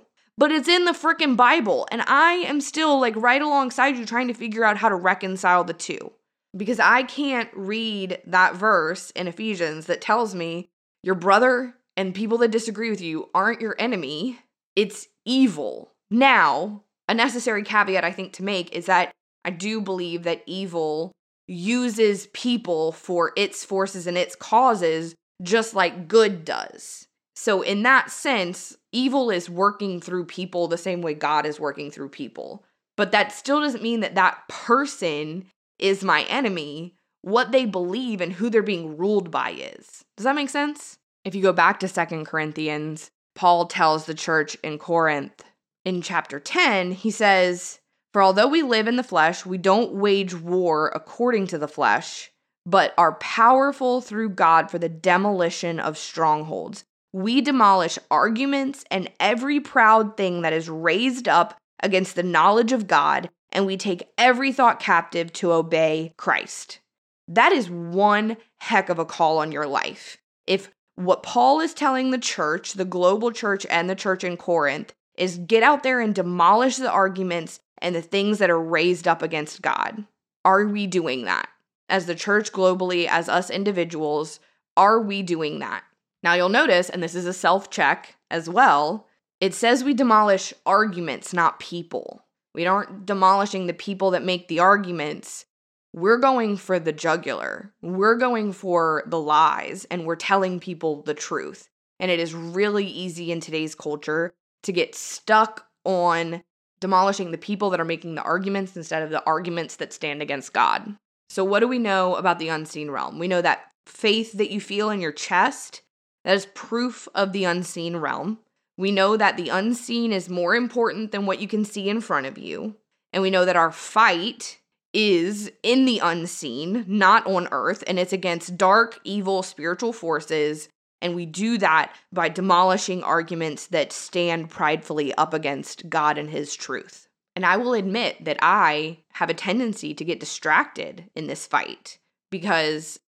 but 0.41 0.51
it's 0.51 0.69
in 0.69 0.87
the 0.87 0.93
freaking 0.93 1.37
Bible. 1.37 1.87
And 1.93 2.01
I 2.07 2.33
am 2.33 2.63
still 2.63 2.99
like 2.99 3.15
right 3.15 3.43
alongside 3.43 3.99
you 3.99 4.07
trying 4.07 4.29
to 4.29 4.35
figure 4.35 4.65
out 4.65 4.79
how 4.79 4.89
to 4.89 4.95
reconcile 4.95 5.65
the 5.65 5.75
two. 5.75 6.13
Because 6.57 6.81
I 6.81 7.03
can't 7.03 7.51
read 7.55 8.23
that 8.27 8.55
verse 8.55 9.11
in 9.11 9.29
Ephesians 9.29 9.85
that 9.85 10.01
tells 10.01 10.35
me 10.35 10.71
your 11.03 11.15
brother 11.15 11.75
and 11.95 12.15
people 12.15 12.39
that 12.39 12.51
disagree 12.51 12.89
with 12.89 13.03
you 13.03 13.29
aren't 13.35 13.61
your 13.61 13.77
enemy, 13.79 14.39
it's 14.75 15.09
evil. 15.27 15.93
Now, 16.11 16.85
a 17.07 17.13
necessary 17.13 17.63
caveat 17.63 18.03
I 18.03 18.11
think 18.11 18.33
to 18.35 18.43
make 18.43 18.75
is 18.75 18.87
that 18.87 19.13
I 19.45 19.51
do 19.51 19.83
believe 19.83 20.23
that 20.23 20.43
evil 20.47 21.13
uses 21.51 22.29
people 22.29 22.93
for 22.93 23.33
its 23.37 23.65
forces 23.65 24.07
and 24.07 24.17
its 24.17 24.37
causes 24.37 25.17
just 25.43 25.75
like 25.75 26.07
good 26.07 26.45
does. 26.45 27.09
So, 27.35 27.63
in 27.63 27.83
that 27.83 28.11
sense, 28.11 28.77
evil 28.93 29.31
is 29.31 29.51
working 29.51 30.01
through 30.01 30.27
people 30.27 30.69
the 30.69 30.79
same 30.79 31.03
way 31.03 31.15
God 31.15 31.47
is 31.47 31.59
working 31.59 31.91
through 31.91 32.11
people. 32.11 32.65
But 32.97 33.13
that 33.13 33.33
still 33.33 33.61
doesn't 33.61 33.83
mean 33.83 34.01
that 34.01 34.15
that 34.15 34.47
person 34.49 35.47
is 35.79 36.05
my 36.05 36.23
enemy. 36.25 36.95
What 37.23 37.51
they 37.51 37.65
believe 37.65 38.21
and 38.21 38.33
who 38.33 38.49
they're 38.49 38.63
being 38.63 38.97
ruled 38.97 39.31
by 39.31 39.51
is. 39.51 40.05
Does 40.17 40.25
that 40.25 40.37
make 40.37 40.51
sense? 40.51 40.99
If 41.25 41.35
you 41.35 41.43
go 41.43 41.53
back 41.53 41.81
to 41.81 41.89
Second 41.89 42.27
Corinthians, 42.27 43.11
Paul 43.35 43.67
tells 43.67 44.05
the 44.05 44.15
church 44.15 44.57
in 44.63 44.79
Corinth 44.79 45.43
in 45.85 46.03
chapter 46.03 46.39
10, 46.39 46.93
he 46.93 47.11
says, 47.11 47.81
For 48.13 48.23
although 48.23 48.49
we 48.49 48.63
live 48.63 48.89
in 48.89 48.97
the 48.97 49.03
flesh, 49.03 49.47
we 49.47 49.59
don't 49.59 49.95
wage 49.95 50.35
war 50.35 50.91
according 50.95 51.47
to 51.49 51.59
the 51.59 51.69
flesh, 51.69 52.31
but 52.67 52.93
are 52.99 53.15
powerful 53.15 54.01
through 54.01 54.31
God 54.31 54.71
for 54.71 54.79
the 54.79 54.89
demolition 54.89 55.79
of 55.79 55.97
strongholds. 55.97 56.85
We 57.13 57.41
demolish 57.41 57.99
arguments 58.11 58.85
and 58.91 59.11
every 59.21 59.61
proud 59.61 60.17
thing 60.17 60.43
that 60.43 60.53
is 60.53 60.69
raised 60.69 61.29
up 61.29 61.57
against 61.83 62.17
the 62.17 62.23
knowledge 62.23 62.73
of 62.73 62.87
God, 62.87 63.31
and 63.53 63.67
we 63.67 63.77
take 63.77 64.09
every 64.19 64.53
thought 64.53 64.81
captive 64.81 65.33
to 65.35 65.53
obey 65.53 66.13
Christ. 66.17 66.81
That 67.29 67.53
is 67.53 67.71
one 67.71 68.37
heck 68.61 68.89
of 68.89 68.99
a 68.99 69.05
call 69.05 69.39
on 69.39 69.53
your 69.53 69.67
life. 69.67 70.19
If 70.47 70.71
what 70.97 71.23
Paul 71.23 71.61
is 71.61 71.75
telling 71.75 72.11
the 72.11 72.19
church, 72.19 72.75
the 72.75 72.85
global 72.85 73.31
church 73.31 73.65
and 73.71 73.89
the 73.89 73.95
church 73.95 74.25
in 74.25 74.37
Corinth, 74.37 74.93
is 75.17 75.39
get 75.39 75.63
out 75.63 75.83
there 75.83 76.01
and 76.01 76.15
demolish 76.15 76.77
the 76.77 76.91
arguments 76.91 77.61
and 77.81 77.95
the 77.95 78.03
things 78.03 78.39
that 78.39 78.51
are 78.51 78.61
raised 78.61 79.09
up 79.09 79.23
against 79.23 79.63
God. 79.63 80.05
Are 80.45 80.67
we 80.67 80.87
doing 80.87 81.25
that? 81.25 81.49
As 81.89 82.07
the 82.07 82.15
church 82.15 82.53
globally, 82.53 83.07
as 83.07 83.29
us 83.29 83.51
individuals, 83.51 84.41
are 84.77 85.01
we 85.01 85.23
doing 85.23 85.59
that? 85.59 85.83
Now 86.23 86.35
you'll 86.35 86.49
notice, 86.49 86.89
and 86.89 87.03
this 87.03 87.15
is 87.15 87.27
a 87.27 87.33
self 87.33 87.71
check 87.71 88.17
as 88.31 88.49
well, 88.49 89.07
it 89.41 89.55
says 89.55 89.83
we 89.83 89.95
demolish 89.95 90.53
arguments, 90.67 91.33
not 91.33 91.61
people. 91.61 92.25
We 92.55 92.67
aren't 92.67 93.07
demolishing 93.07 93.67
the 93.67 93.75
people 93.75 94.11
that 94.11 94.25
make 94.25 94.49
the 94.49 94.61
arguments. 94.61 95.47
We're 95.93 96.19
going 96.19 96.57
for 96.57 96.79
the 96.79 96.93
jugular. 96.93 97.73
We're 97.81 98.17
going 98.17 98.53
for 98.53 99.03
the 99.07 99.21
lies, 99.21 99.87
and 99.91 100.05
we're 100.05 100.17
telling 100.17 100.61
people 100.61 101.03
the 101.03 101.15
truth. 101.15 101.69
And 101.99 102.11
it 102.11 102.21
is 102.21 102.35
really 102.35 102.87
easy 102.87 103.33
in 103.33 103.41
today's 103.41 103.75
culture 103.75 104.33
to 104.63 104.73
get 104.73 104.95
stuck 104.95 105.67
on 105.85 106.43
demolishing 106.81 107.31
the 107.31 107.39
people 107.39 107.71
that 107.71 107.81
are 107.81 107.85
making 107.85 108.15
the 108.15 108.23
arguments 108.23 108.77
instead 108.77 109.03
of 109.03 109.11
the 109.11 109.25
arguments 109.25 109.77
that 109.77 109.93
stand 109.93 110.23
against 110.23 110.53
God. 110.53 110.97
So, 111.29 111.45
what 111.45 111.61
do 111.61 111.69
we 111.69 111.79
know 111.79 112.17
about 112.17 112.39
the 112.39 112.49
unseen 112.49 112.91
realm? 112.91 113.19
We 113.19 113.29
know 113.29 113.43
that 113.43 113.71
faith 113.87 114.33
that 114.33 114.51
you 114.51 114.61
feel 114.61 114.91
in 114.91 115.01
your 115.01 115.13
chest, 115.13 115.83
that 116.25 116.37
is 116.37 116.47
proof 116.47 117.09
of 117.15 117.33
the 117.33 117.45
unseen 117.45 117.97
realm. 117.97 118.39
We 118.77 118.91
know 118.91 119.17
that 119.17 119.37
the 119.37 119.51
unseen 119.51 120.13
is 120.13 120.29
more 120.29 120.55
important 120.55 121.13
than 121.13 121.27
what 121.27 121.41
you 121.41 121.47
can 121.47 121.65
see 121.65 121.89
in 121.89 122.01
front 122.01 122.27
of 122.27 122.39
you. 122.39 122.77
And 123.13 123.23
we 123.23 123.31
know 123.31 123.45
that 123.45 123.57
our 123.57 123.73
fight 123.73 124.59
is 124.93 125.53
in 125.63 125.85
the 125.85 125.99
unseen, 125.99 126.85
not 126.89 127.27
on 127.27 127.49
earth, 127.53 127.85
and 127.87 127.99
it's 127.99 128.13
against 128.13 128.57
dark, 128.57 128.99
evil, 129.05 129.43
spiritual 129.43 129.93
forces. 129.93 130.69
And 131.03 131.15
we 131.15 131.27
do 131.27 131.59
that 131.59 131.95
by 132.13 132.29
demolishing 132.29 133.03
arguments 133.03 133.67
that 133.69 133.93
stand 133.93 134.51
pridefully 134.51 135.15
up 135.15 135.33
against 135.33 135.89
God 135.89 136.19
and 136.19 136.31
His 136.31 136.55
truth. 136.55 137.09
And 137.35 137.47
I 137.47 137.57
will 137.57 137.75
admit 137.75 138.25
that 138.25 138.39
I 138.43 138.99
have 139.13 139.31
a 139.31 139.35
tendency 139.35 139.95
to 139.95 140.05
get 140.05 140.21
distracted 140.21 141.09
in 141.15 141.27
this 141.27 141.47
fight 141.47 141.99
because 142.31 143.01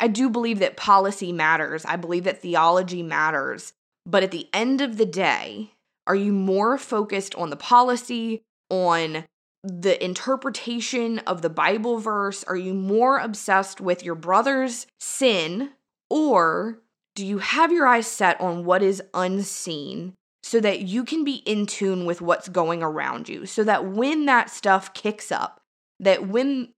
I 0.00 0.08
do 0.08 0.28
believe 0.28 0.58
that 0.58 0.76
policy 0.76 1.32
matters. 1.32 1.84
I 1.84 1.96
believe 1.96 2.24
that 2.24 2.42
theology 2.42 3.02
matters. 3.02 3.72
But 4.04 4.22
at 4.22 4.30
the 4.30 4.48
end 4.52 4.80
of 4.80 4.96
the 4.96 5.06
day, 5.06 5.72
are 6.06 6.14
you 6.14 6.32
more 6.32 6.78
focused 6.78 7.34
on 7.34 7.50
the 7.50 7.56
policy, 7.56 8.42
on 8.70 9.24
the 9.62 10.02
interpretation 10.02 11.18
of 11.20 11.42
the 11.42 11.50
Bible 11.50 11.98
verse? 11.98 12.44
Are 12.44 12.56
you 12.56 12.74
more 12.74 13.18
obsessed 13.18 13.80
with 13.80 14.04
your 14.04 14.14
brother's 14.14 14.86
sin? 14.98 15.70
Or 16.10 16.78
do 17.18 17.26
you 17.26 17.38
have 17.38 17.72
your 17.72 17.84
eyes 17.84 18.06
set 18.06 18.40
on 18.40 18.64
what 18.64 18.80
is 18.80 19.02
unseen 19.12 20.14
so 20.44 20.60
that 20.60 20.82
you 20.82 21.02
can 21.02 21.24
be 21.24 21.42
in 21.46 21.66
tune 21.66 22.06
with 22.06 22.20
what's 22.20 22.48
going 22.48 22.80
around 22.80 23.28
you? 23.28 23.44
So 23.44 23.64
that 23.64 23.86
when 23.86 24.26
that 24.26 24.50
stuff 24.50 24.94
kicks 24.94 25.32
up, 25.32 25.60
that 25.98 26.28
when 26.28 26.68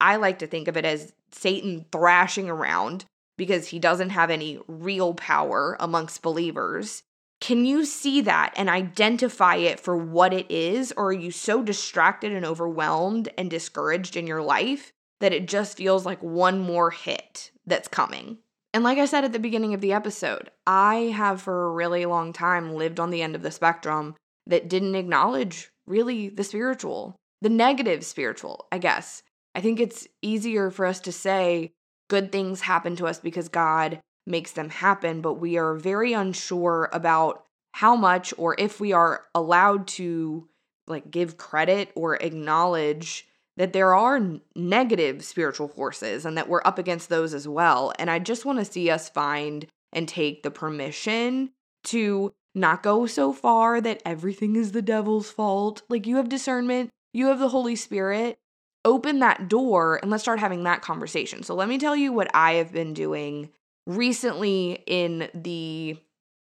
I 0.00 0.16
like 0.16 0.38
to 0.38 0.46
think 0.46 0.68
of 0.68 0.78
it 0.78 0.86
as 0.86 1.12
Satan 1.32 1.84
thrashing 1.92 2.48
around 2.48 3.04
because 3.36 3.66
he 3.66 3.78
doesn't 3.78 4.08
have 4.08 4.30
any 4.30 4.58
real 4.66 5.12
power 5.12 5.76
amongst 5.78 6.22
believers, 6.22 7.02
can 7.42 7.66
you 7.66 7.84
see 7.84 8.22
that 8.22 8.54
and 8.56 8.70
identify 8.70 9.56
it 9.56 9.80
for 9.80 9.98
what 9.98 10.32
it 10.32 10.50
is? 10.50 10.94
Or 10.96 11.08
are 11.08 11.12
you 11.12 11.30
so 11.30 11.62
distracted 11.62 12.32
and 12.32 12.46
overwhelmed 12.46 13.28
and 13.36 13.50
discouraged 13.50 14.16
in 14.16 14.26
your 14.26 14.40
life 14.40 14.92
that 15.20 15.34
it 15.34 15.46
just 15.46 15.76
feels 15.76 16.06
like 16.06 16.22
one 16.22 16.58
more 16.58 16.90
hit 16.90 17.50
that's 17.66 17.86
coming? 17.86 18.38
And 18.72 18.84
like 18.84 18.98
I 18.98 19.06
said 19.06 19.24
at 19.24 19.32
the 19.32 19.38
beginning 19.38 19.74
of 19.74 19.80
the 19.80 19.92
episode, 19.92 20.50
I 20.66 21.12
have 21.16 21.42
for 21.42 21.66
a 21.66 21.72
really 21.72 22.06
long 22.06 22.32
time 22.32 22.74
lived 22.74 23.00
on 23.00 23.10
the 23.10 23.22
end 23.22 23.34
of 23.34 23.42
the 23.42 23.50
spectrum 23.50 24.14
that 24.46 24.68
didn't 24.68 24.94
acknowledge 24.94 25.70
really 25.86 26.28
the 26.28 26.44
spiritual, 26.44 27.16
the 27.40 27.48
negative 27.48 28.04
spiritual, 28.04 28.66
I 28.70 28.78
guess. 28.78 29.22
I 29.54 29.60
think 29.60 29.80
it's 29.80 30.06
easier 30.22 30.70
for 30.70 30.86
us 30.86 31.00
to 31.00 31.12
say 31.12 31.72
good 32.08 32.30
things 32.30 32.60
happen 32.62 32.96
to 32.96 33.06
us 33.06 33.18
because 33.18 33.48
God 33.48 34.00
makes 34.26 34.52
them 34.52 34.68
happen, 34.68 35.20
but 35.20 35.34
we 35.34 35.56
are 35.58 35.74
very 35.74 36.12
unsure 36.12 36.88
about 36.92 37.44
how 37.72 37.96
much 37.96 38.32
or 38.36 38.54
if 38.58 38.80
we 38.80 38.92
are 38.92 39.24
allowed 39.34 39.86
to 39.86 40.48
like 40.86 41.10
give 41.10 41.36
credit 41.36 41.90
or 41.94 42.16
acknowledge 42.16 43.26
that 43.60 43.74
there 43.74 43.94
are 43.94 44.18
negative 44.56 45.22
spiritual 45.22 45.68
forces 45.68 46.24
and 46.24 46.34
that 46.38 46.48
we're 46.48 46.62
up 46.64 46.78
against 46.78 47.10
those 47.10 47.34
as 47.34 47.46
well. 47.46 47.92
And 47.98 48.10
I 48.10 48.18
just 48.18 48.46
want 48.46 48.58
to 48.58 48.64
see 48.64 48.88
us 48.88 49.10
find 49.10 49.66
and 49.92 50.08
take 50.08 50.42
the 50.42 50.50
permission 50.50 51.50
to 51.84 52.32
not 52.54 52.82
go 52.82 53.04
so 53.04 53.34
far 53.34 53.82
that 53.82 54.00
everything 54.06 54.56
is 54.56 54.72
the 54.72 54.80
devil's 54.80 55.30
fault. 55.30 55.82
Like 55.90 56.06
you 56.06 56.16
have 56.16 56.30
discernment, 56.30 56.88
you 57.12 57.26
have 57.26 57.38
the 57.38 57.50
Holy 57.50 57.76
Spirit. 57.76 58.38
Open 58.86 59.18
that 59.18 59.50
door 59.50 59.98
and 60.00 60.10
let's 60.10 60.22
start 60.22 60.40
having 60.40 60.64
that 60.64 60.80
conversation. 60.80 61.42
So, 61.42 61.54
let 61.54 61.68
me 61.68 61.76
tell 61.76 61.94
you 61.94 62.14
what 62.14 62.34
I 62.34 62.52
have 62.52 62.72
been 62.72 62.94
doing 62.94 63.50
recently 63.86 64.82
in 64.86 65.28
the 65.34 65.98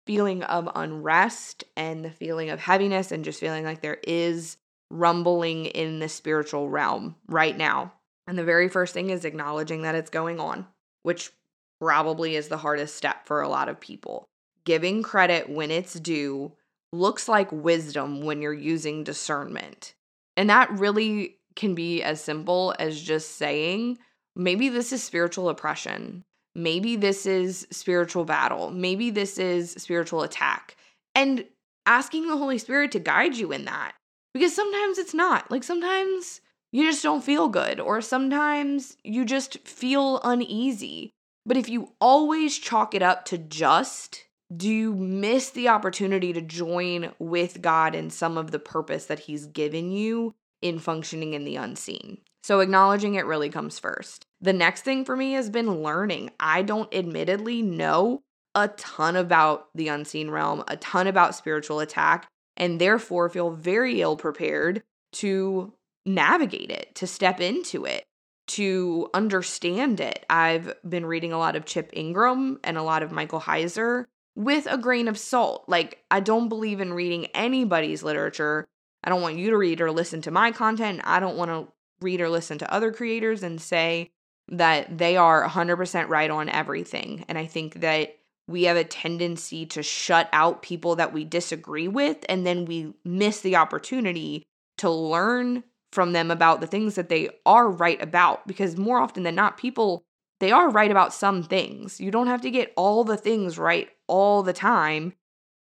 feeling 0.07 0.43
of 0.43 0.69
unrest 0.73 1.65
and 1.75 2.05
the 2.05 2.11
feeling 2.11 2.49
of 2.49 2.61
heaviness 2.61 3.11
and 3.11 3.25
just 3.25 3.41
feeling 3.41 3.65
like 3.65 3.81
there 3.81 3.99
is 4.07 4.55
rumbling 4.89 5.65
in 5.65 5.99
the 5.99 6.09
spiritual 6.09 6.69
realm 6.69 7.15
right 7.27 7.57
now. 7.57 7.93
And 8.27 8.37
the 8.37 8.43
very 8.43 8.69
first 8.69 8.93
thing 8.93 9.09
is 9.09 9.25
acknowledging 9.25 9.83
that 9.83 9.95
it's 9.95 10.09
going 10.09 10.39
on, 10.39 10.67
which 11.03 11.31
probably 11.79 12.35
is 12.35 12.47
the 12.47 12.57
hardest 12.57 12.95
step 12.95 13.25
for 13.25 13.41
a 13.41 13.49
lot 13.49 13.69
of 13.69 13.79
people. 13.79 14.27
Giving 14.65 15.01
credit 15.01 15.49
when 15.49 15.71
it's 15.71 15.93
due 15.93 16.53
looks 16.91 17.27
like 17.27 17.51
wisdom 17.51 18.21
when 18.21 18.41
you're 18.41 18.53
using 18.53 19.03
discernment. 19.03 19.95
And 20.37 20.49
that 20.49 20.71
really 20.71 21.37
can 21.55 21.75
be 21.75 22.01
as 22.03 22.23
simple 22.23 22.75
as 22.79 23.01
just 23.01 23.37
saying, 23.37 23.97
maybe 24.35 24.69
this 24.69 24.91
is 24.91 25.03
spiritual 25.03 25.49
oppression. 25.49 26.23
Maybe 26.55 26.95
this 26.95 27.25
is 27.25 27.67
spiritual 27.71 28.25
battle. 28.25 28.71
Maybe 28.71 29.09
this 29.09 29.37
is 29.37 29.71
spiritual 29.71 30.23
attack. 30.23 30.75
And 31.15 31.45
asking 31.85 32.27
the 32.27 32.37
Holy 32.37 32.57
Spirit 32.57 32.91
to 32.93 32.99
guide 32.99 33.35
you 33.35 33.51
in 33.51 33.65
that. 33.65 33.93
Because 34.33 34.55
sometimes 34.55 34.97
it's 34.97 35.13
not. 35.13 35.49
Like 35.49 35.63
sometimes 35.63 36.41
you 36.71 36.89
just 36.89 37.03
don't 37.03 37.23
feel 37.23 37.49
good, 37.49 37.79
or 37.79 38.01
sometimes 38.01 38.97
you 39.03 39.25
just 39.25 39.59
feel 39.67 40.19
uneasy. 40.23 41.11
But 41.45 41.57
if 41.57 41.67
you 41.67 41.93
always 41.99 42.57
chalk 42.57 42.93
it 42.93 43.01
up 43.01 43.25
to 43.25 43.37
just, 43.37 44.25
do 44.55 44.69
you 44.69 44.93
miss 44.93 45.49
the 45.49 45.69
opportunity 45.69 46.31
to 46.33 46.41
join 46.41 47.11
with 47.17 47.61
God 47.61 47.95
in 47.95 48.09
some 48.09 48.37
of 48.37 48.51
the 48.51 48.59
purpose 48.59 49.05
that 49.05 49.19
He's 49.19 49.47
given 49.47 49.91
you 49.91 50.35
in 50.61 50.77
functioning 50.77 51.33
in 51.33 51.43
the 51.43 51.55
unseen? 51.55 52.19
So 52.43 52.59
acknowledging 52.59 53.15
it 53.15 53.25
really 53.25 53.49
comes 53.49 53.79
first. 53.79 54.25
The 54.41 54.53
next 54.53 54.83
thing 54.83 55.05
for 55.05 55.15
me 55.15 55.33
has 55.33 55.49
been 55.49 55.83
learning. 55.83 56.31
I 56.39 56.61
don't 56.61 56.93
admittedly 56.93 57.61
know 57.61 58.21
a 58.55 58.69
ton 58.69 59.15
about 59.15 59.67
the 59.75 59.87
unseen 59.89 60.29
realm, 60.31 60.63
a 60.67 60.77
ton 60.77 61.07
about 61.07 61.35
spiritual 61.35 61.79
attack, 61.79 62.27
and 62.59 62.79
therefore 62.79 63.29
feel 63.29 63.51
very 63.51 64.01
ill 64.01 64.17
prepared 64.17 64.83
to 65.13 65.73
navigate 66.05 66.69
it, 66.69 66.93
to 66.95 67.07
step 67.07 67.39
into 67.39 67.85
it, 67.85 68.05
to 68.47 69.09
understand 69.13 69.99
it. 69.99 70.25
I've 70.29 70.73
been 70.87 71.05
reading 71.05 71.33
a 71.33 71.37
lot 71.37 71.55
of 71.55 71.65
Chip 71.65 71.89
Ingram 71.93 72.59
and 72.63 72.77
a 72.77 72.83
lot 72.83 73.03
of 73.03 73.11
Michael 73.11 73.41
Heiser 73.41 74.05
with 74.35 74.67
a 74.69 74.77
grain 74.77 75.07
of 75.07 75.17
salt. 75.17 75.65
Like, 75.67 76.03
I 76.11 76.19
don't 76.19 76.49
believe 76.49 76.79
in 76.79 76.93
reading 76.93 77.27
anybody's 77.27 78.03
literature. 78.03 78.67
I 79.03 79.09
don't 79.09 79.21
want 79.21 79.37
you 79.37 79.51
to 79.51 79.57
read 79.57 79.81
or 79.81 79.91
listen 79.91 80.21
to 80.23 80.31
my 80.31 80.51
content. 80.51 81.01
I 81.03 81.19
don't 81.19 81.37
want 81.37 81.51
to 81.51 81.71
read 82.01 82.21
or 82.21 82.29
listen 82.29 82.57
to 82.59 82.73
other 82.73 82.91
creators 82.91 83.43
and 83.43 83.61
say 83.61 84.11
that 84.49 84.97
they 84.97 85.15
are 85.15 85.47
100% 85.47 86.07
right 86.09 86.31
on 86.31 86.49
everything. 86.49 87.25
And 87.27 87.37
I 87.37 87.45
think 87.45 87.81
that 87.81 88.15
we 88.49 88.63
have 88.63 88.77
a 88.77 88.83
tendency 88.83 89.65
to 89.67 89.83
shut 89.83 90.27
out 90.33 90.61
people 90.61 90.95
that 90.95 91.13
we 91.13 91.23
disagree 91.23 91.87
with, 91.87 92.25
and 92.27 92.45
then 92.45 92.65
we 92.65 92.93
miss 93.05 93.41
the 93.41 93.55
opportunity 93.55 94.43
to 94.79 94.89
learn 94.89 95.63
from 95.91 96.13
them 96.13 96.31
about 96.31 96.61
the 96.61 96.67
things 96.67 96.95
that 96.95 97.09
they 97.09 97.29
are 97.45 97.69
right 97.69 98.01
about. 98.01 98.47
Because 98.47 98.77
more 98.77 98.99
often 98.99 99.23
than 99.23 99.35
not, 99.35 99.57
people, 99.57 100.03
they 100.39 100.51
are 100.51 100.69
right 100.69 100.89
about 100.89 101.13
some 101.13 101.43
things. 101.43 101.99
You 101.99 102.11
don't 102.11 102.27
have 102.27 102.41
to 102.41 102.51
get 102.51 102.73
all 102.75 103.03
the 103.03 103.17
things 103.17 103.59
right 103.59 103.89
all 104.07 104.41
the 104.41 104.53
time 104.53 105.13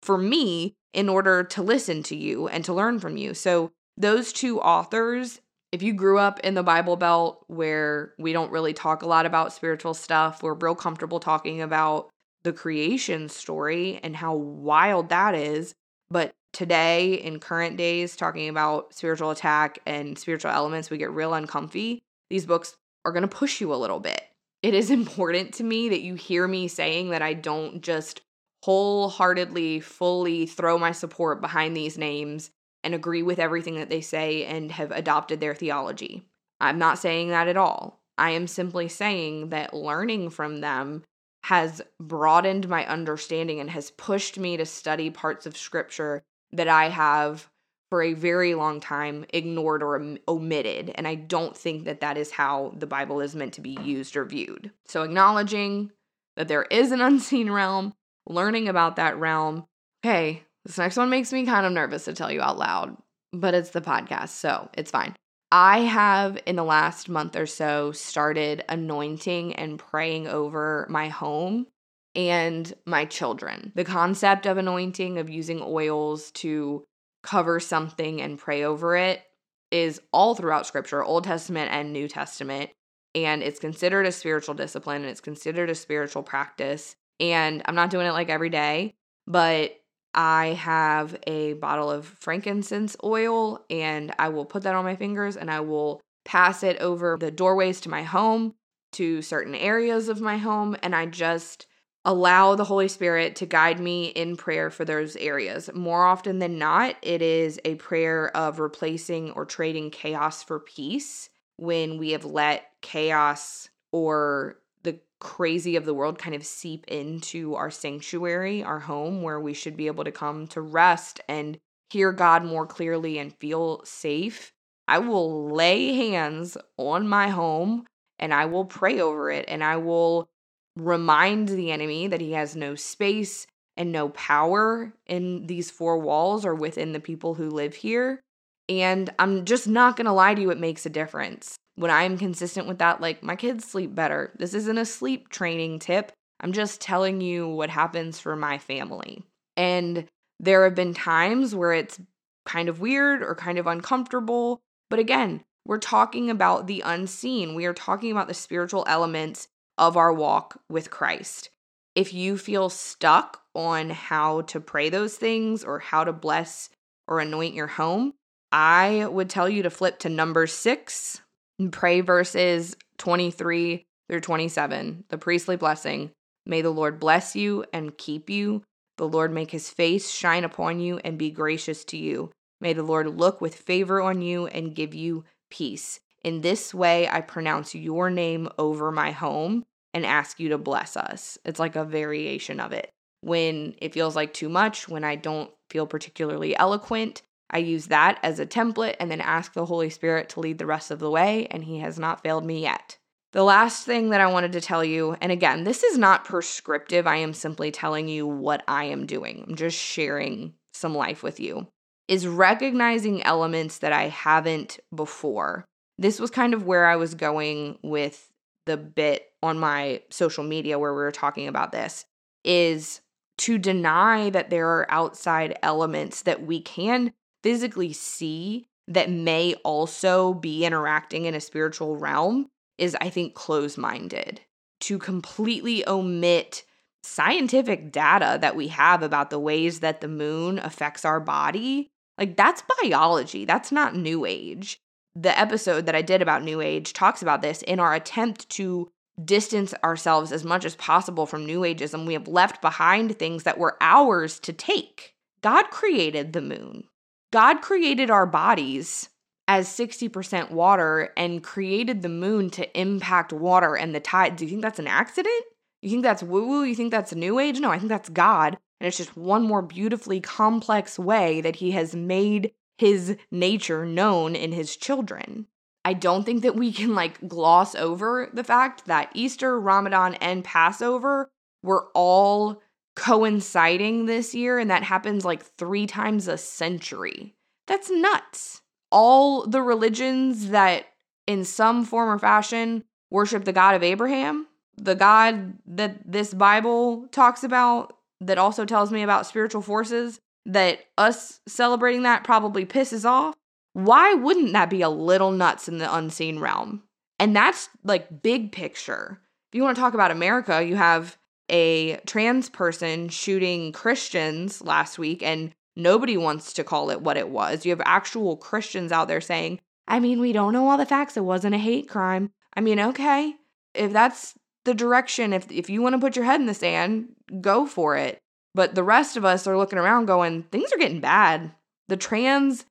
for 0.02 0.16
me 0.16 0.74
in 0.94 1.08
order 1.08 1.44
to 1.44 1.62
listen 1.62 2.02
to 2.04 2.16
you 2.16 2.48
and 2.48 2.64
to 2.64 2.72
learn 2.72 2.98
from 3.00 3.16
you. 3.16 3.34
So, 3.34 3.70
those 3.96 4.32
two 4.32 4.60
authors 4.60 5.40
if 5.70 5.82
you 5.82 5.92
grew 5.92 6.18
up 6.18 6.40
in 6.40 6.54
the 6.54 6.62
Bible 6.62 6.96
Belt 6.96 7.44
where 7.48 8.14
we 8.18 8.32
don't 8.32 8.50
really 8.50 8.72
talk 8.72 9.02
a 9.02 9.06
lot 9.06 9.26
about 9.26 9.52
spiritual 9.52 9.92
stuff, 9.92 10.42
we're 10.42 10.54
real 10.54 10.74
comfortable 10.74 11.20
talking 11.20 11.60
about 11.60 12.08
the 12.44 12.52
creation 12.52 13.28
story 13.28 14.00
and 14.02 14.16
how 14.16 14.34
wild 14.34 15.08
that 15.08 15.34
is. 15.34 15.74
But 16.10 16.32
today, 16.52 17.14
in 17.14 17.40
current 17.40 17.76
days, 17.76 18.16
talking 18.16 18.48
about 18.48 18.94
spiritual 18.94 19.30
attack 19.30 19.78
and 19.86 20.18
spiritual 20.18 20.50
elements, 20.50 20.90
we 20.90 20.98
get 20.98 21.10
real 21.10 21.34
uncomfy. 21.34 22.00
These 22.30 22.46
books 22.46 22.76
are 23.04 23.12
going 23.12 23.22
to 23.22 23.28
push 23.28 23.60
you 23.60 23.72
a 23.72 23.76
little 23.76 24.00
bit. 24.00 24.22
It 24.62 24.74
is 24.74 24.90
important 24.92 25.54
to 25.54 25.64
me 25.64 25.88
that 25.90 26.02
you 26.02 26.14
hear 26.14 26.48
me 26.48 26.68
saying 26.68 27.10
that 27.10 27.22
I 27.22 27.34
don't 27.34 27.82
just 27.82 28.22
wholeheartedly, 28.64 29.80
fully 29.80 30.46
throw 30.46 30.78
my 30.78 30.92
support 30.92 31.40
behind 31.40 31.76
these 31.76 31.96
names 31.96 32.50
and 32.82 32.94
agree 32.94 33.22
with 33.22 33.38
everything 33.38 33.76
that 33.76 33.90
they 33.90 34.00
say 34.00 34.44
and 34.44 34.72
have 34.72 34.90
adopted 34.90 35.40
their 35.40 35.54
theology. 35.54 36.24
I'm 36.60 36.78
not 36.78 36.98
saying 36.98 37.28
that 37.28 37.48
at 37.48 37.56
all. 37.56 38.00
I 38.16 38.30
am 38.30 38.46
simply 38.46 38.88
saying 38.88 39.50
that 39.50 39.74
learning 39.74 40.30
from 40.30 40.60
them 40.60 41.04
has 41.44 41.80
broadened 42.00 42.68
my 42.68 42.86
understanding 42.86 43.60
and 43.60 43.70
has 43.70 43.90
pushed 43.92 44.38
me 44.38 44.56
to 44.56 44.66
study 44.66 45.10
parts 45.10 45.46
of 45.46 45.56
scripture 45.56 46.22
that 46.52 46.68
I 46.68 46.88
have 46.88 47.48
for 47.90 48.02
a 48.02 48.12
very 48.12 48.54
long 48.54 48.80
time 48.80 49.24
ignored 49.30 49.82
or 49.82 50.18
omitted. 50.26 50.92
And 50.94 51.08
I 51.08 51.14
don't 51.14 51.56
think 51.56 51.84
that 51.84 52.00
that 52.00 52.16
is 52.16 52.30
how 52.30 52.74
the 52.76 52.86
Bible 52.86 53.20
is 53.20 53.34
meant 53.34 53.54
to 53.54 53.60
be 53.60 53.78
used 53.82 54.16
or 54.16 54.24
viewed. 54.24 54.70
So, 54.84 55.02
acknowledging 55.02 55.90
that 56.36 56.48
there 56.48 56.64
is 56.64 56.92
an 56.92 57.00
unseen 57.00 57.50
realm, 57.50 57.94
learning 58.26 58.68
about 58.68 58.96
that 58.96 59.18
realm. 59.18 59.66
Okay, 60.04 60.42
this 60.64 60.78
next 60.78 60.96
one 60.96 61.10
makes 61.10 61.32
me 61.32 61.46
kind 61.46 61.66
of 61.66 61.72
nervous 61.72 62.04
to 62.04 62.12
tell 62.12 62.30
you 62.30 62.42
out 62.42 62.58
loud, 62.58 62.96
but 63.32 63.54
it's 63.54 63.70
the 63.70 63.80
podcast, 63.80 64.30
so 64.30 64.68
it's 64.74 64.90
fine. 64.90 65.14
I 65.50 65.80
have 65.80 66.38
in 66.46 66.56
the 66.56 66.64
last 66.64 67.08
month 67.08 67.34
or 67.34 67.46
so 67.46 67.92
started 67.92 68.64
anointing 68.68 69.54
and 69.54 69.78
praying 69.78 70.28
over 70.28 70.86
my 70.90 71.08
home 71.08 71.66
and 72.14 72.72
my 72.84 73.06
children. 73.06 73.72
The 73.74 73.84
concept 73.84 74.44
of 74.46 74.58
anointing, 74.58 75.18
of 75.18 75.30
using 75.30 75.62
oils 75.62 76.30
to 76.32 76.84
cover 77.22 77.60
something 77.60 78.20
and 78.20 78.38
pray 78.38 78.64
over 78.64 78.96
it, 78.96 79.22
is 79.70 80.00
all 80.12 80.34
throughout 80.34 80.66
scripture, 80.66 81.02
Old 81.02 81.24
Testament 81.24 81.70
and 81.72 81.92
New 81.92 82.08
Testament. 82.08 82.70
And 83.14 83.42
it's 83.42 83.58
considered 83.58 84.06
a 84.06 84.12
spiritual 84.12 84.54
discipline 84.54 85.02
and 85.02 85.10
it's 85.10 85.20
considered 85.20 85.70
a 85.70 85.74
spiritual 85.74 86.22
practice. 86.22 86.94
And 87.20 87.62
I'm 87.64 87.74
not 87.74 87.90
doing 87.90 88.06
it 88.06 88.12
like 88.12 88.28
every 88.28 88.50
day, 88.50 88.94
but 89.26 89.72
I 90.14 90.48
have 90.48 91.16
a 91.26 91.54
bottle 91.54 91.90
of 91.90 92.06
frankincense 92.06 92.96
oil 93.04 93.64
and 93.70 94.14
I 94.18 94.30
will 94.30 94.44
put 94.44 94.62
that 94.64 94.74
on 94.74 94.84
my 94.84 94.96
fingers 94.96 95.36
and 95.36 95.50
I 95.50 95.60
will 95.60 96.00
pass 96.24 96.62
it 96.62 96.78
over 96.80 97.16
the 97.18 97.30
doorways 97.30 97.80
to 97.82 97.88
my 97.88 98.02
home, 98.02 98.54
to 98.92 99.22
certain 99.22 99.54
areas 99.54 100.08
of 100.08 100.20
my 100.20 100.38
home. 100.38 100.76
And 100.82 100.94
I 100.94 101.06
just 101.06 101.66
allow 102.04 102.54
the 102.54 102.64
Holy 102.64 102.88
Spirit 102.88 103.36
to 103.36 103.46
guide 103.46 103.80
me 103.80 104.06
in 104.06 104.36
prayer 104.36 104.70
for 104.70 104.84
those 104.84 105.16
areas. 105.16 105.68
More 105.74 106.06
often 106.06 106.38
than 106.38 106.58
not, 106.58 106.96
it 107.02 107.22
is 107.22 107.60
a 107.64 107.74
prayer 107.76 108.34
of 108.36 108.60
replacing 108.60 109.32
or 109.32 109.44
trading 109.44 109.90
chaos 109.90 110.42
for 110.42 110.60
peace 110.60 111.28
when 111.56 111.98
we 111.98 112.12
have 112.12 112.24
let 112.24 112.70
chaos 112.80 113.68
or 113.92 114.58
the 114.88 115.00
crazy 115.20 115.76
of 115.76 115.84
the 115.84 115.92
world 115.92 116.18
kind 116.18 116.34
of 116.34 116.46
seep 116.46 116.86
into 116.88 117.54
our 117.54 117.70
sanctuary, 117.70 118.62
our 118.62 118.80
home, 118.80 119.22
where 119.22 119.38
we 119.38 119.52
should 119.52 119.76
be 119.76 119.86
able 119.86 120.04
to 120.04 120.12
come 120.12 120.46
to 120.48 120.60
rest 120.60 121.20
and 121.28 121.58
hear 121.90 122.12
God 122.12 122.44
more 122.44 122.66
clearly 122.66 123.18
and 123.18 123.34
feel 123.34 123.82
safe. 123.84 124.52
I 124.86 124.98
will 124.98 125.50
lay 125.50 125.92
hands 125.94 126.56
on 126.78 127.06
my 127.06 127.28
home 127.28 127.84
and 128.18 128.32
I 128.32 128.46
will 128.46 128.64
pray 128.64 129.00
over 129.00 129.30
it 129.30 129.44
and 129.48 129.62
I 129.62 129.76
will 129.76 130.30
remind 130.76 131.48
the 131.48 131.70
enemy 131.70 132.06
that 132.06 132.20
he 132.20 132.32
has 132.32 132.56
no 132.56 132.74
space 132.74 133.46
and 133.76 133.92
no 133.92 134.08
power 134.08 134.94
in 135.06 135.46
these 135.46 135.70
four 135.70 135.98
walls 135.98 136.46
or 136.46 136.54
within 136.54 136.92
the 136.92 137.00
people 137.00 137.34
who 137.34 137.50
live 137.50 137.74
here. 137.74 138.22
And 138.68 139.10
I'm 139.18 139.44
just 139.44 139.66
not 139.66 139.96
gonna 139.96 140.14
lie 140.14 140.34
to 140.34 140.40
you, 140.40 140.50
it 140.50 140.58
makes 140.58 140.84
a 140.86 140.90
difference. 140.90 141.56
When 141.76 141.90
I'm 141.90 142.18
consistent 142.18 142.66
with 142.66 142.78
that, 142.78 143.00
like 143.00 143.22
my 143.22 143.36
kids 143.36 143.64
sleep 143.64 143.94
better. 143.94 144.32
This 144.38 144.54
isn't 144.54 144.78
a 144.78 144.84
sleep 144.84 145.28
training 145.28 145.78
tip. 145.78 146.12
I'm 146.40 146.52
just 146.52 146.80
telling 146.80 147.20
you 147.20 147.48
what 147.48 147.70
happens 147.70 148.20
for 148.20 148.36
my 148.36 148.58
family. 148.58 149.24
And 149.56 150.06
there 150.40 150.64
have 150.64 150.74
been 150.74 150.94
times 150.94 151.54
where 151.54 151.72
it's 151.72 152.00
kind 152.46 152.68
of 152.68 152.80
weird 152.80 153.22
or 153.22 153.34
kind 153.34 153.58
of 153.58 153.66
uncomfortable. 153.66 154.60
But 154.90 154.98
again, 154.98 155.44
we're 155.66 155.78
talking 155.78 156.30
about 156.30 156.66
the 156.66 156.82
unseen. 156.84 157.54
We 157.54 157.66
are 157.66 157.74
talking 157.74 158.10
about 158.10 158.28
the 158.28 158.34
spiritual 158.34 158.84
elements 158.86 159.48
of 159.76 159.96
our 159.96 160.12
walk 160.12 160.60
with 160.68 160.90
Christ. 160.90 161.50
If 161.94 162.14
you 162.14 162.38
feel 162.38 162.70
stuck 162.70 163.42
on 163.54 163.90
how 163.90 164.42
to 164.42 164.60
pray 164.60 164.88
those 164.88 165.16
things 165.16 165.64
or 165.64 165.78
how 165.78 166.04
to 166.04 166.12
bless 166.12 166.70
or 167.06 167.20
anoint 167.20 167.54
your 167.54 167.66
home, 167.66 168.14
I 168.50 169.06
would 169.06 169.28
tell 169.28 169.48
you 169.48 169.62
to 169.64 169.70
flip 169.70 169.98
to 170.00 170.08
Numbers 170.08 170.52
six 170.52 171.20
and 171.58 171.72
pray 171.72 172.00
verses 172.00 172.76
23 172.98 173.84
through 174.08 174.20
27, 174.20 175.04
the 175.08 175.18
priestly 175.18 175.56
blessing. 175.56 176.10
May 176.46 176.62
the 176.62 176.70
Lord 176.70 176.98
bless 176.98 177.36
you 177.36 177.64
and 177.72 177.96
keep 177.98 178.30
you. 178.30 178.62
The 178.96 179.08
Lord 179.08 179.32
make 179.32 179.50
his 179.50 179.68
face 179.70 180.10
shine 180.10 180.44
upon 180.44 180.80
you 180.80 180.98
and 181.04 181.18
be 181.18 181.30
gracious 181.30 181.84
to 181.86 181.96
you. 181.96 182.30
May 182.60 182.72
the 182.72 182.82
Lord 182.82 183.18
look 183.18 183.40
with 183.40 183.54
favor 183.54 184.00
on 184.00 184.22
you 184.22 184.46
and 184.46 184.74
give 184.74 184.94
you 184.94 185.24
peace. 185.50 186.00
In 186.24 186.40
this 186.40 186.74
way, 186.74 187.08
I 187.08 187.20
pronounce 187.20 187.74
your 187.74 188.10
name 188.10 188.48
over 188.58 188.90
my 188.90 189.12
home 189.12 189.64
and 189.94 190.04
ask 190.04 190.40
you 190.40 190.48
to 190.48 190.58
bless 190.58 190.96
us. 190.96 191.38
It's 191.44 191.60
like 191.60 191.76
a 191.76 191.84
variation 191.84 192.60
of 192.60 192.72
it. 192.72 192.90
When 193.20 193.74
it 193.78 193.94
feels 193.94 194.16
like 194.16 194.32
too 194.32 194.48
much, 194.48 194.88
when 194.88 195.04
I 195.04 195.16
don't 195.16 195.50
feel 195.70 195.86
particularly 195.86 196.56
eloquent, 196.56 197.22
I 197.50 197.58
use 197.58 197.86
that 197.86 198.18
as 198.22 198.38
a 198.38 198.46
template 198.46 198.96
and 199.00 199.10
then 199.10 199.20
ask 199.20 199.52
the 199.52 199.66
Holy 199.66 199.90
Spirit 199.90 200.28
to 200.30 200.40
lead 200.40 200.58
the 200.58 200.66
rest 200.66 200.90
of 200.90 200.98
the 200.98 201.10
way, 201.10 201.46
and 201.50 201.64
He 201.64 201.78
has 201.78 201.98
not 201.98 202.22
failed 202.22 202.44
me 202.44 202.62
yet. 202.62 202.98
The 203.32 203.44
last 203.44 203.84
thing 203.84 204.10
that 204.10 204.20
I 204.20 204.30
wanted 204.30 204.52
to 204.52 204.60
tell 204.60 204.84
you, 204.84 205.16
and 205.20 205.30
again, 205.30 205.64
this 205.64 205.82
is 205.82 205.98
not 205.98 206.24
prescriptive, 206.24 207.06
I 207.06 207.16
am 207.16 207.34
simply 207.34 207.70
telling 207.70 208.08
you 208.08 208.26
what 208.26 208.62
I 208.66 208.84
am 208.84 209.06
doing. 209.06 209.44
I'm 209.46 209.56
just 209.56 209.78
sharing 209.78 210.54
some 210.72 210.94
life 210.94 211.22
with 211.22 211.40
you, 211.40 211.68
is 212.06 212.26
recognizing 212.26 213.22
elements 213.22 213.78
that 213.78 213.92
I 213.92 214.08
haven't 214.08 214.78
before. 214.94 215.64
This 215.98 216.20
was 216.20 216.30
kind 216.30 216.54
of 216.54 216.64
where 216.64 216.86
I 216.86 216.96
was 216.96 217.14
going 217.14 217.78
with 217.82 218.30
the 218.66 218.76
bit 218.76 219.26
on 219.42 219.58
my 219.58 220.02
social 220.10 220.44
media 220.44 220.78
where 220.78 220.92
we 220.92 221.00
were 221.00 221.10
talking 221.10 221.48
about 221.48 221.72
this 221.72 222.04
is 222.44 223.00
to 223.38 223.58
deny 223.58 224.30
that 224.30 224.50
there 224.50 224.68
are 224.68 224.86
outside 224.90 225.58
elements 225.62 226.22
that 226.22 226.44
we 226.44 226.60
can 226.60 227.12
physically 227.42 227.92
see 227.92 228.66
that 228.86 229.10
may 229.10 229.54
also 229.64 230.34
be 230.34 230.64
interacting 230.64 231.24
in 231.24 231.34
a 231.34 231.40
spiritual 231.40 231.96
realm 231.96 232.48
is, 232.78 232.96
I 233.00 233.10
think, 233.10 233.34
close 233.34 233.76
minded. 233.76 234.40
To 234.80 234.98
completely 234.98 235.86
omit 235.88 236.64
scientific 237.02 237.90
data 237.90 238.38
that 238.40 238.56
we 238.56 238.68
have 238.68 239.02
about 239.02 239.30
the 239.30 239.38
ways 239.38 239.80
that 239.80 240.00
the 240.00 240.08
moon 240.08 240.58
affects 240.58 241.04
our 241.04 241.20
body, 241.20 241.90
like 242.16 242.36
that's 242.36 242.62
biology, 242.82 243.44
that's 243.44 243.72
not 243.72 243.96
new 243.96 244.24
age 244.24 244.80
the 245.20 245.36
episode 245.38 245.86
that 245.86 245.96
I 245.96 246.02
did 246.02 246.22
about 246.22 246.44
New 246.44 246.60
Age 246.60 246.92
talks 246.92 247.22
about 247.22 247.42
this 247.42 247.62
in 247.62 247.80
our 247.80 247.94
attempt 247.94 248.48
to 248.50 248.88
distance 249.22 249.74
ourselves 249.82 250.30
as 250.30 250.44
much 250.44 250.64
as 250.64 250.76
possible 250.76 251.26
from 251.26 251.44
New 251.44 251.60
Ageism. 251.62 252.06
We 252.06 252.12
have 252.12 252.28
left 252.28 252.62
behind 252.62 253.18
things 253.18 253.42
that 253.42 253.58
were 253.58 253.76
ours 253.80 254.38
to 254.40 254.52
take. 254.52 255.14
God 255.42 255.70
created 255.70 256.32
the 256.32 256.40
moon, 256.40 256.84
God 257.32 257.60
created 257.60 258.10
our 258.10 258.26
bodies 258.26 259.08
as 259.46 259.68
60% 259.68 260.50
water 260.50 261.12
and 261.16 261.42
created 261.42 262.02
the 262.02 262.08
moon 262.08 262.50
to 262.50 262.78
impact 262.78 263.32
water 263.32 263.74
and 263.74 263.94
the 263.94 264.00
tide. 264.00 264.36
Do 264.36 264.44
you 264.44 264.50
think 264.50 264.62
that's 264.62 264.78
an 264.78 264.86
accident? 264.86 265.44
You 265.82 265.90
think 265.90 266.02
that's 266.02 266.22
woo 266.22 266.46
woo? 266.46 266.64
You 266.64 266.74
think 266.74 266.90
that's 266.90 267.14
New 267.14 267.38
Age? 267.38 267.60
No, 267.60 267.70
I 267.70 267.78
think 267.78 267.88
that's 267.88 268.08
God. 268.08 268.58
And 268.80 268.86
it's 268.86 268.96
just 268.96 269.16
one 269.16 269.42
more 269.42 269.62
beautifully 269.62 270.20
complex 270.20 270.98
way 270.98 271.40
that 271.40 271.56
He 271.56 271.72
has 271.72 271.94
made 271.94 272.52
his 272.78 273.16
nature 273.30 273.84
known 273.84 274.34
in 274.34 274.52
his 274.52 274.76
children. 274.76 275.46
I 275.84 275.92
don't 275.92 276.24
think 276.24 276.42
that 276.42 276.54
we 276.54 276.72
can 276.72 276.94
like 276.94 277.28
gloss 277.28 277.74
over 277.74 278.30
the 278.32 278.44
fact 278.44 278.86
that 278.86 279.10
Easter, 279.14 279.60
Ramadan, 279.60 280.14
and 280.14 280.44
Passover 280.44 281.30
were 281.62 281.88
all 281.94 282.62
coinciding 282.98 284.06
this 284.06 284.34
year, 284.34 284.58
and 284.58 284.70
that 284.70 284.82
happens 284.82 285.24
like 285.24 285.42
three 285.42 285.86
times 285.86 286.26
a 286.26 286.36
century. 286.36 287.34
That's 287.68 287.90
nuts. 287.90 288.60
All 288.90 289.46
the 289.46 289.62
religions 289.62 290.48
that, 290.48 290.86
in 291.26 291.44
some 291.44 291.84
form 291.84 292.08
or 292.08 292.18
fashion, 292.18 292.84
worship 293.10 293.44
the 293.44 293.52
God 293.52 293.76
of 293.76 293.84
Abraham, 293.84 294.48
the 294.76 294.96
God 294.96 295.54
that 295.66 296.10
this 296.10 296.34
Bible 296.34 297.06
talks 297.12 297.44
about, 297.44 297.94
that 298.20 298.38
also 298.38 298.64
tells 298.64 298.90
me 298.90 299.02
about 299.02 299.26
spiritual 299.26 299.62
forces, 299.62 300.18
that 300.44 300.80
us 300.96 301.40
celebrating 301.46 302.02
that 302.02 302.24
probably 302.24 302.66
pisses 302.66 303.04
off, 303.04 303.34
why 303.74 304.14
wouldn't 304.14 304.52
that 304.54 304.70
be 304.70 304.82
a 304.82 304.88
little 304.88 305.30
nuts 305.30 305.68
in 305.68 305.78
the 305.78 305.94
unseen 305.94 306.40
realm? 306.40 306.82
And 307.20 307.36
that's 307.36 307.68
like 307.84 308.22
big 308.22 308.50
picture. 308.50 309.20
If 309.50 309.54
you 309.54 309.62
want 309.62 309.76
to 309.76 309.80
talk 309.80 309.94
about 309.94 310.10
America, 310.10 310.64
you 310.64 310.76
have 310.76 311.16
a 311.48 311.96
trans 312.06 312.48
person 312.48 313.08
shooting 313.08 313.72
Christians 313.72 314.62
last 314.62 314.98
week, 314.98 315.22
and 315.22 315.52
nobody 315.76 316.16
wants 316.16 316.52
to 316.54 316.64
call 316.64 316.90
it 316.90 317.00
what 317.00 317.16
it 317.16 317.28
was. 317.28 317.64
You 317.64 317.70
have 317.72 317.82
actual 317.84 318.36
Christians 318.36 318.92
out 318.92 319.08
there 319.08 319.20
saying, 319.20 319.60
I 319.86 320.00
mean, 320.00 320.20
we 320.20 320.32
don't 320.32 320.52
know 320.52 320.68
all 320.68 320.76
the 320.76 320.86
facts. 320.86 321.16
It 321.16 321.24
wasn't 321.24 321.54
a 321.54 321.58
hate 321.58 321.88
crime. 321.88 322.30
I 322.54 322.60
mean, 322.60 322.78
okay, 322.78 323.34
if 323.74 323.92
that's 323.92 324.34
the 324.64 324.74
direction, 324.74 325.32
if, 325.32 325.50
if 325.50 325.70
you 325.70 325.80
want 325.80 325.94
to 325.94 326.00
put 326.00 326.16
your 326.16 326.24
head 326.24 326.40
in 326.40 326.46
the 326.46 326.54
sand, 326.54 327.08
go 327.40 327.66
for 327.66 327.96
it. 327.96 328.18
But 328.54 328.74
the 328.74 328.82
rest 328.82 329.16
of 329.16 329.24
us 329.24 329.46
are 329.46 329.56
looking 329.56 329.78
around 329.78 330.06
going, 330.06 330.42
things 330.44 330.72
are 330.72 330.78
getting 330.78 331.00
bad. 331.00 331.52
The 331.88 331.96
trans 331.96 332.66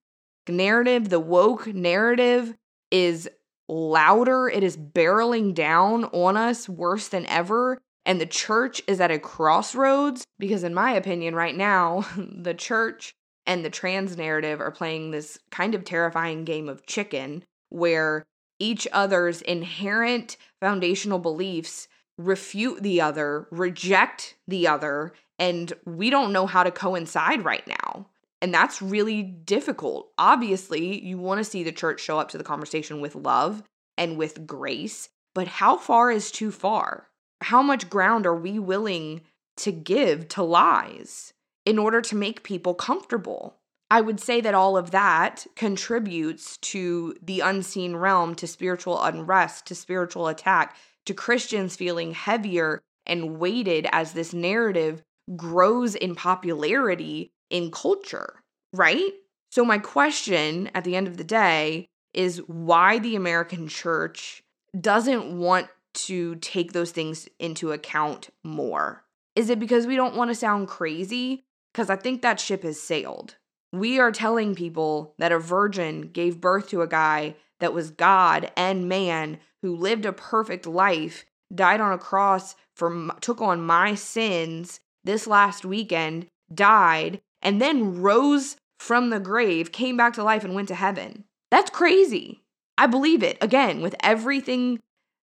narrative, 0.47 1.09
the 1.09 1.19
woke 1.19 1.67
narrative 1.67 2.53
is 2.91 3.29
louder. 3.67 4.47
It 4.47 4.63
is 4.63 4.77
barreling 4.77 5.53
down 5.53 6.05
on 6.05 6.37
us 6.37 6.69
worse 6.69 7.07
than 7.07 7.25
ever. 7.25 7.79
And 8.08 8.22
the 8.22 8.26
church 8.26 8.82
is 8.88 9.02
at 9.02 9.12
a 9.12 9.20
crossroads 9.20 10.26
because, 10.39 10.63
in 10.63 10.74
my 10.74 10.93
opinion, 10.93 11.36
right 11.36 11.56
now, 11.56 12.06
the 12.17 12.54
church 12.54 13.13
and 13.46 13.63
the 13.63 13.70
trans 13.70 14.17
narrative 14.17 14.62
are 14.62 14.72
playing 14.72 15.12
this 15.12 15.38
kind 15.52 15.76
of 15.76 15.84
terrifying 15.84 16.46
game 16.46 16.70
of 16.70 16.86
chicken 16.86 17.43
where 17.70 18.24
each 18.60 18.88
other's 18.93 19.41
inherent 19.41 20.38
foundational 20.62 21.20
beliefs 21.20 21.89
refute 22.17 22.82
the 22.82 23.02
other, 23.02 23.46
reject 23.52 24.36
the 24.48 24.67
other, 24.67 25.13
and 25.38 25.74
we 25.86 26.10
don't 26.10 26.34
know 26.34 26.48
how 26.48 26.63
to 26.63 26.72
coincide 26.72 27.43
right 27.43 27.67
now. 27.67 28.08
And 28.41 28.54
that's 28.54 28.82
really 28.82 29.22
difficult. 29.22 30.12
Obviously, 30.17 31.04
you 31.04 31.17
want 31.17 31.39
to 31.39 31.43
see 31.43 31.63
the 31.63 31.72
church 31.74 32.00
show 32.00 32.20
up 32.20 32.30
to 32.30 32.38
the 32.38 32.43
conversation 32.43 33.02
with 33.02 33.15
love 33.15 33.63
and 33.98 34.17
with 34.17 34.48
grace, 34.48 35.10
but 35.36 35.48
how 35.48 35.78
far 35.78 36.10
is 36.10 36.32
too 36.32 36.52
far? 36.52 37.10
How 37.41 37.62
much 37.62 37.89
ground 37.89 38.26
are 38.26 38.36
we 38.36 38.60
willing 38.60 39.21
to 39.58 39.71
give 39.71 40.28
to 40.30 40.43
lies 40.43 41.34
in 41.65 41.78
order 41.78 42.02
to 42.02 42.15
make 42.15 42.43
people 42.43 42.73
comfortable? 42.73 43.56
I 43.89 44.02
would 44.02 44.19
say 44.19 44.41
that 44.41 44.54
all 44.54 44.76
of 44.76 44.91
that 44.91 45.47
contributes 45.56 46.58
to 46.58 47.15
the 47.21 47.39
unseen 47.39 47.95
realm, 47.95 48.36
to 48.36 48.47
spiritual 48.47 49.02
unrest, 49.02 49.65
to 49.67 49.76
spiritual 49.76 50.28
attack, 50.28 50.76
to 51.06 51.13
Christians 51.13 51.76
feeling 51.76 52.12
heavier 52.12 52.82
and 53.06 53.39
weighted 53.39 53.88
as 53.91 54.12
this 54.12 54.34
narrative 54.34 55.02
grows 55.36 55.95
in 55.95 56.15
popularity 56.15 57.32
in 57.50 57.71
culture, 57.71 58.41
right? 58.73 59.13
So, 59.52 59.63
my 59.63 59.78
question 59.78 60.69
at 60.76 60.84
the 60.84 60.95
end 60.95 61.08
of 61.08 61.17
the 61.17 61.23
day 61.23 61.88
is 62.13 62.39
why 62.47 63.00
the 63.00 63.15
American 63.15 63.67
church 63.69 64.43
doesn't 64.80 65.38
want 65.38 65.67
to 65.97 66.36
take 66.36 66.73
those 66.73 66.91
things 66.91 67.27
into 67.39 67.71
account 67.71 68.29
more. 68.43 69.03
Is 69.36 69.49
it 69.49 69.60
because 69.60 69.86
we 69.86 69.95
don't 69.95 70.15
want 70.15 70.29
to 70.29 70.36
sound 70.36 70.67
crazy? 70.67 71.45
Because 71.73 71.89
I 71.89 71.95
think 71.95 72.21
that 72.21 72.39
ship 72.39 72.63
has 72.63 72.81
sailed. 72.81 73.36
We 73.73 73.99
are 73.99 74.12
telling 74.12 74.55
people 74.55 75.13
that 75.17 75.31
a 75.31 75.39
virgin 75.39 76.10
gave 76.13 76.41
birth 76.41 76.69
to 76.69 76.81
a 76.81 76.88
guy 76.88 77.36
that 77.60 77.73
was 77.73 77.91
God 77.91 78.51
and 78.55 78.88
man 78.88 79.39
who 79.62 79.75
lived 79.75 80.05
a 80.05 80.13
perfect 80.13 80.65
life, 80.65 81.25
died 81.53 81.81
on 81.81 81.91
a 81.91 81.97
cross 81.97 82.55
for 82.75 83.10
took 83.19 83.41
on 83.41 83.62
my 83.62 83.95
sins 83.95 84.79
this 85.03 85.27
last 85.27 85.65
weekend, 85.65 86.27
died, 86.53 87.21
and 87.41 87.62
then 87.62 88.01
rose 88.01 88.57
from 88.79 89.10
the 89.10 89.19
grave, 89.19 89.71
came 89.71 89.97
back 89.97 90.13
to 90.13 90.23
life, 90.23 90.43
and 90.43 90.53
went 90.53 90.67
to 90.67 90.75
heaven. 90.75 91.23
That's 91.49 91.69
crazy. 91.69 92.43
I 92.77 92.88
believe 92.88 93.23
it 93.23 93.38
again 93.41 93.81
with 93.81 93.95
everything 94.01 94.79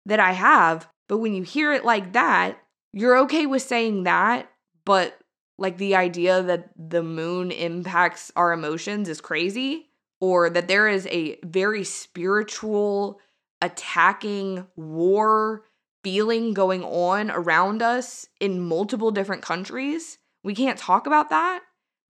that 0.07 0.21
I 0.21 0.33
have. 0.33 0.89
But 1.09 1.19
when 1.19 1.35
you 1.35 1.43
hear 1.43 1.73
it 1.73 1.85
like 1.85 2.13
that, 2.13 2.59
you're 2.93 3.19
okay 3.21 3.47
with 3.47 3.63
saying 3.63 4.05
that, 4.05 4.51
but 4.85 5.19
like 5.59 5.79
the 5.79 5.95
idea 5.95 6.43
that 6.43 6.71
the 6.77 7.03
moon 7.03 7.51
impacts 7.51 8.33
our 8.37 8.53
emotions 8.53 9.09
is 9.09 9.21
crazy, 9.21 9.89
or 10.21 10.51
that 10.51 10.69
there 10.69 10.89
is 10.89 11.07
a 11.07 11.39
very 11.45 11.85
spiritual, 11.85 13.21
attacking 13.61 14.67
war 14.77 15.63
feeling 16.03 16.53
going 16.53 16.83
on 16.83 17.31
around 17.31 17.81
us 17.81 18.27
in 18.41 18.61
multiple 18.61 19.11
different 19.11 19.43
countries, 19.43 20.19
we 20.43 20.55
can't 20.55 20.79
talk 20.79 21.07
about 21.07 21.31
that. 21.31 21.61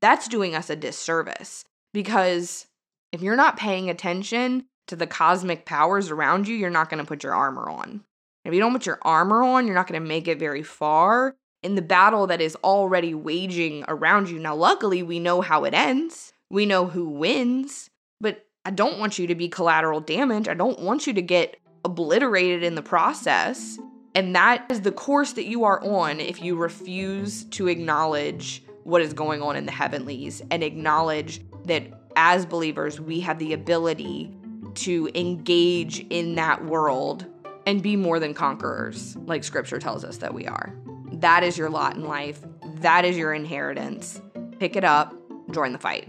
That's 0.01 0.29
doing 0.29 0.55
us 0.55 0.71
a 0.71 0.77
disservice 0.77 1.65
because 1.93 2.67
if 3.13 3.21
you're 3.21 3.37
not 3.37 3.59
paying 3.59 3.91
attention 3.91 4.65
to 4.89 4.97
the 4.97 5.07
cosmic 5.07 5.65
powers 5.65 6.11
around 6.11 6.49
you, 6.49 6.55
you're 6.55 6.71
not 6.71 6.91
going 6.91 7.03
to 7.03 7.07
put 7.07 7.23
your 7.23 7.35
armor 7.35 7.69
on. 7.69 8.05
If 8.45 8.53
you 8.53 8.61
don't 8.61 8.73
put 8.73 8.87
your 8.87 8.99
armor 9.03 9.43
on, 9.43 9.67
you're 9.67 9.77
not 9.77 9.87
going 9.87 10.03
to 10.03 10.09
make 10.09 10.27
it 10.27 10.39
very 10.39 10.63
far 10.63 11.37
in 11.63 11.77
the 11.77 11.83
battle 11.83 12.27
that 12.27 12.41
is 12.41 12.57
already 12.65 13.15
waging 13.15 13.85
around 13.87 14.29
you. 14.29 14.39
Now, 14.39 14.57
luckily, 14.57 15.03
we 15.03 15.21
know 15.21 15.41
how 15.41 15.65
it 15.65 15.75
ends, 15.75 16.33
we 16.51 16.67
know 16.67 16.87
who 16.87 17.09
wins, 17.09 17.89
but 18.21 18.47
I 18.65 18.71
don't 18.71 18.99
want 18.99 19.19
you 19.19 19.27
to 19.29 19.35
be 19.35 19.49
collateral 19.49 20.01
damage. 20.01 20.49
I 20.49 20.55
don't 20.55 20.81
want 20.81 21.07
you 21.07 21.13
to 21.15 21.23
get 21.23 21.57
obliterated 21.85 22.63
in 22.63 22.75
the 22.75 22.83
process. 22.83 23.79
And 24.15 24.37
that 24.37 24.67
is 24.71 24.83
the 24.83 24.93
course 24.93 25.33
that 25.33 25.47
you 25.47 25.65
are 25.65 25.83
on 25.83 26.21
if 26.21 26.43
you 26.43 26.57
refuse 26.57 27.45
to 27.45 27.69
acknowledge 27.69 28.63
what 28.85 29.01
is 29.01 29.15
going 29.15 29.41
on 29.41 29.57
in 29.57 29.65
the 29.65 29.73
heavenlies 29.73 30.43
and 30.51 30.63
acknowledge 30.63 31.41
that 31.65 31.85
as 32.17 32.45
believers, 32.45 33.01
we 33.01 33.21
have 33.21 33.39
the 33.39 33.53
ability 33.53 34.35
to 34.77 35.11
engage 35.15 36.01
in 36.11 36.35
that 36.37 36.65
world 36.65 37.27
and 37.67 37.83
be 37.83 37.97
more 37.97 38.19
than 38.19 38.35
conquerors, 38.35 39.17
like 39.27 39.45
scripture 39.45 39.79
tells 39.79 40.05
us 40.05 40.19
that 40.19 40.35
we 40.35 40.47
are. 40.47 40.75
That 41.13 41.45
is 41.45 41.57
your 41.57 41.71
lot 41.71 41.97
in 41.97 42.05
life. 42.05 42.41
That 42.77 43.05
is 43.05 43.17
your 43.17 43.33
inheritance. 43.33 44.21
Pick 44.59 44.77
it 44.77 44.85
up, 44.85 45.15
join 45.53 45.73
the 45.73 45.79
fight. 45.79 46.09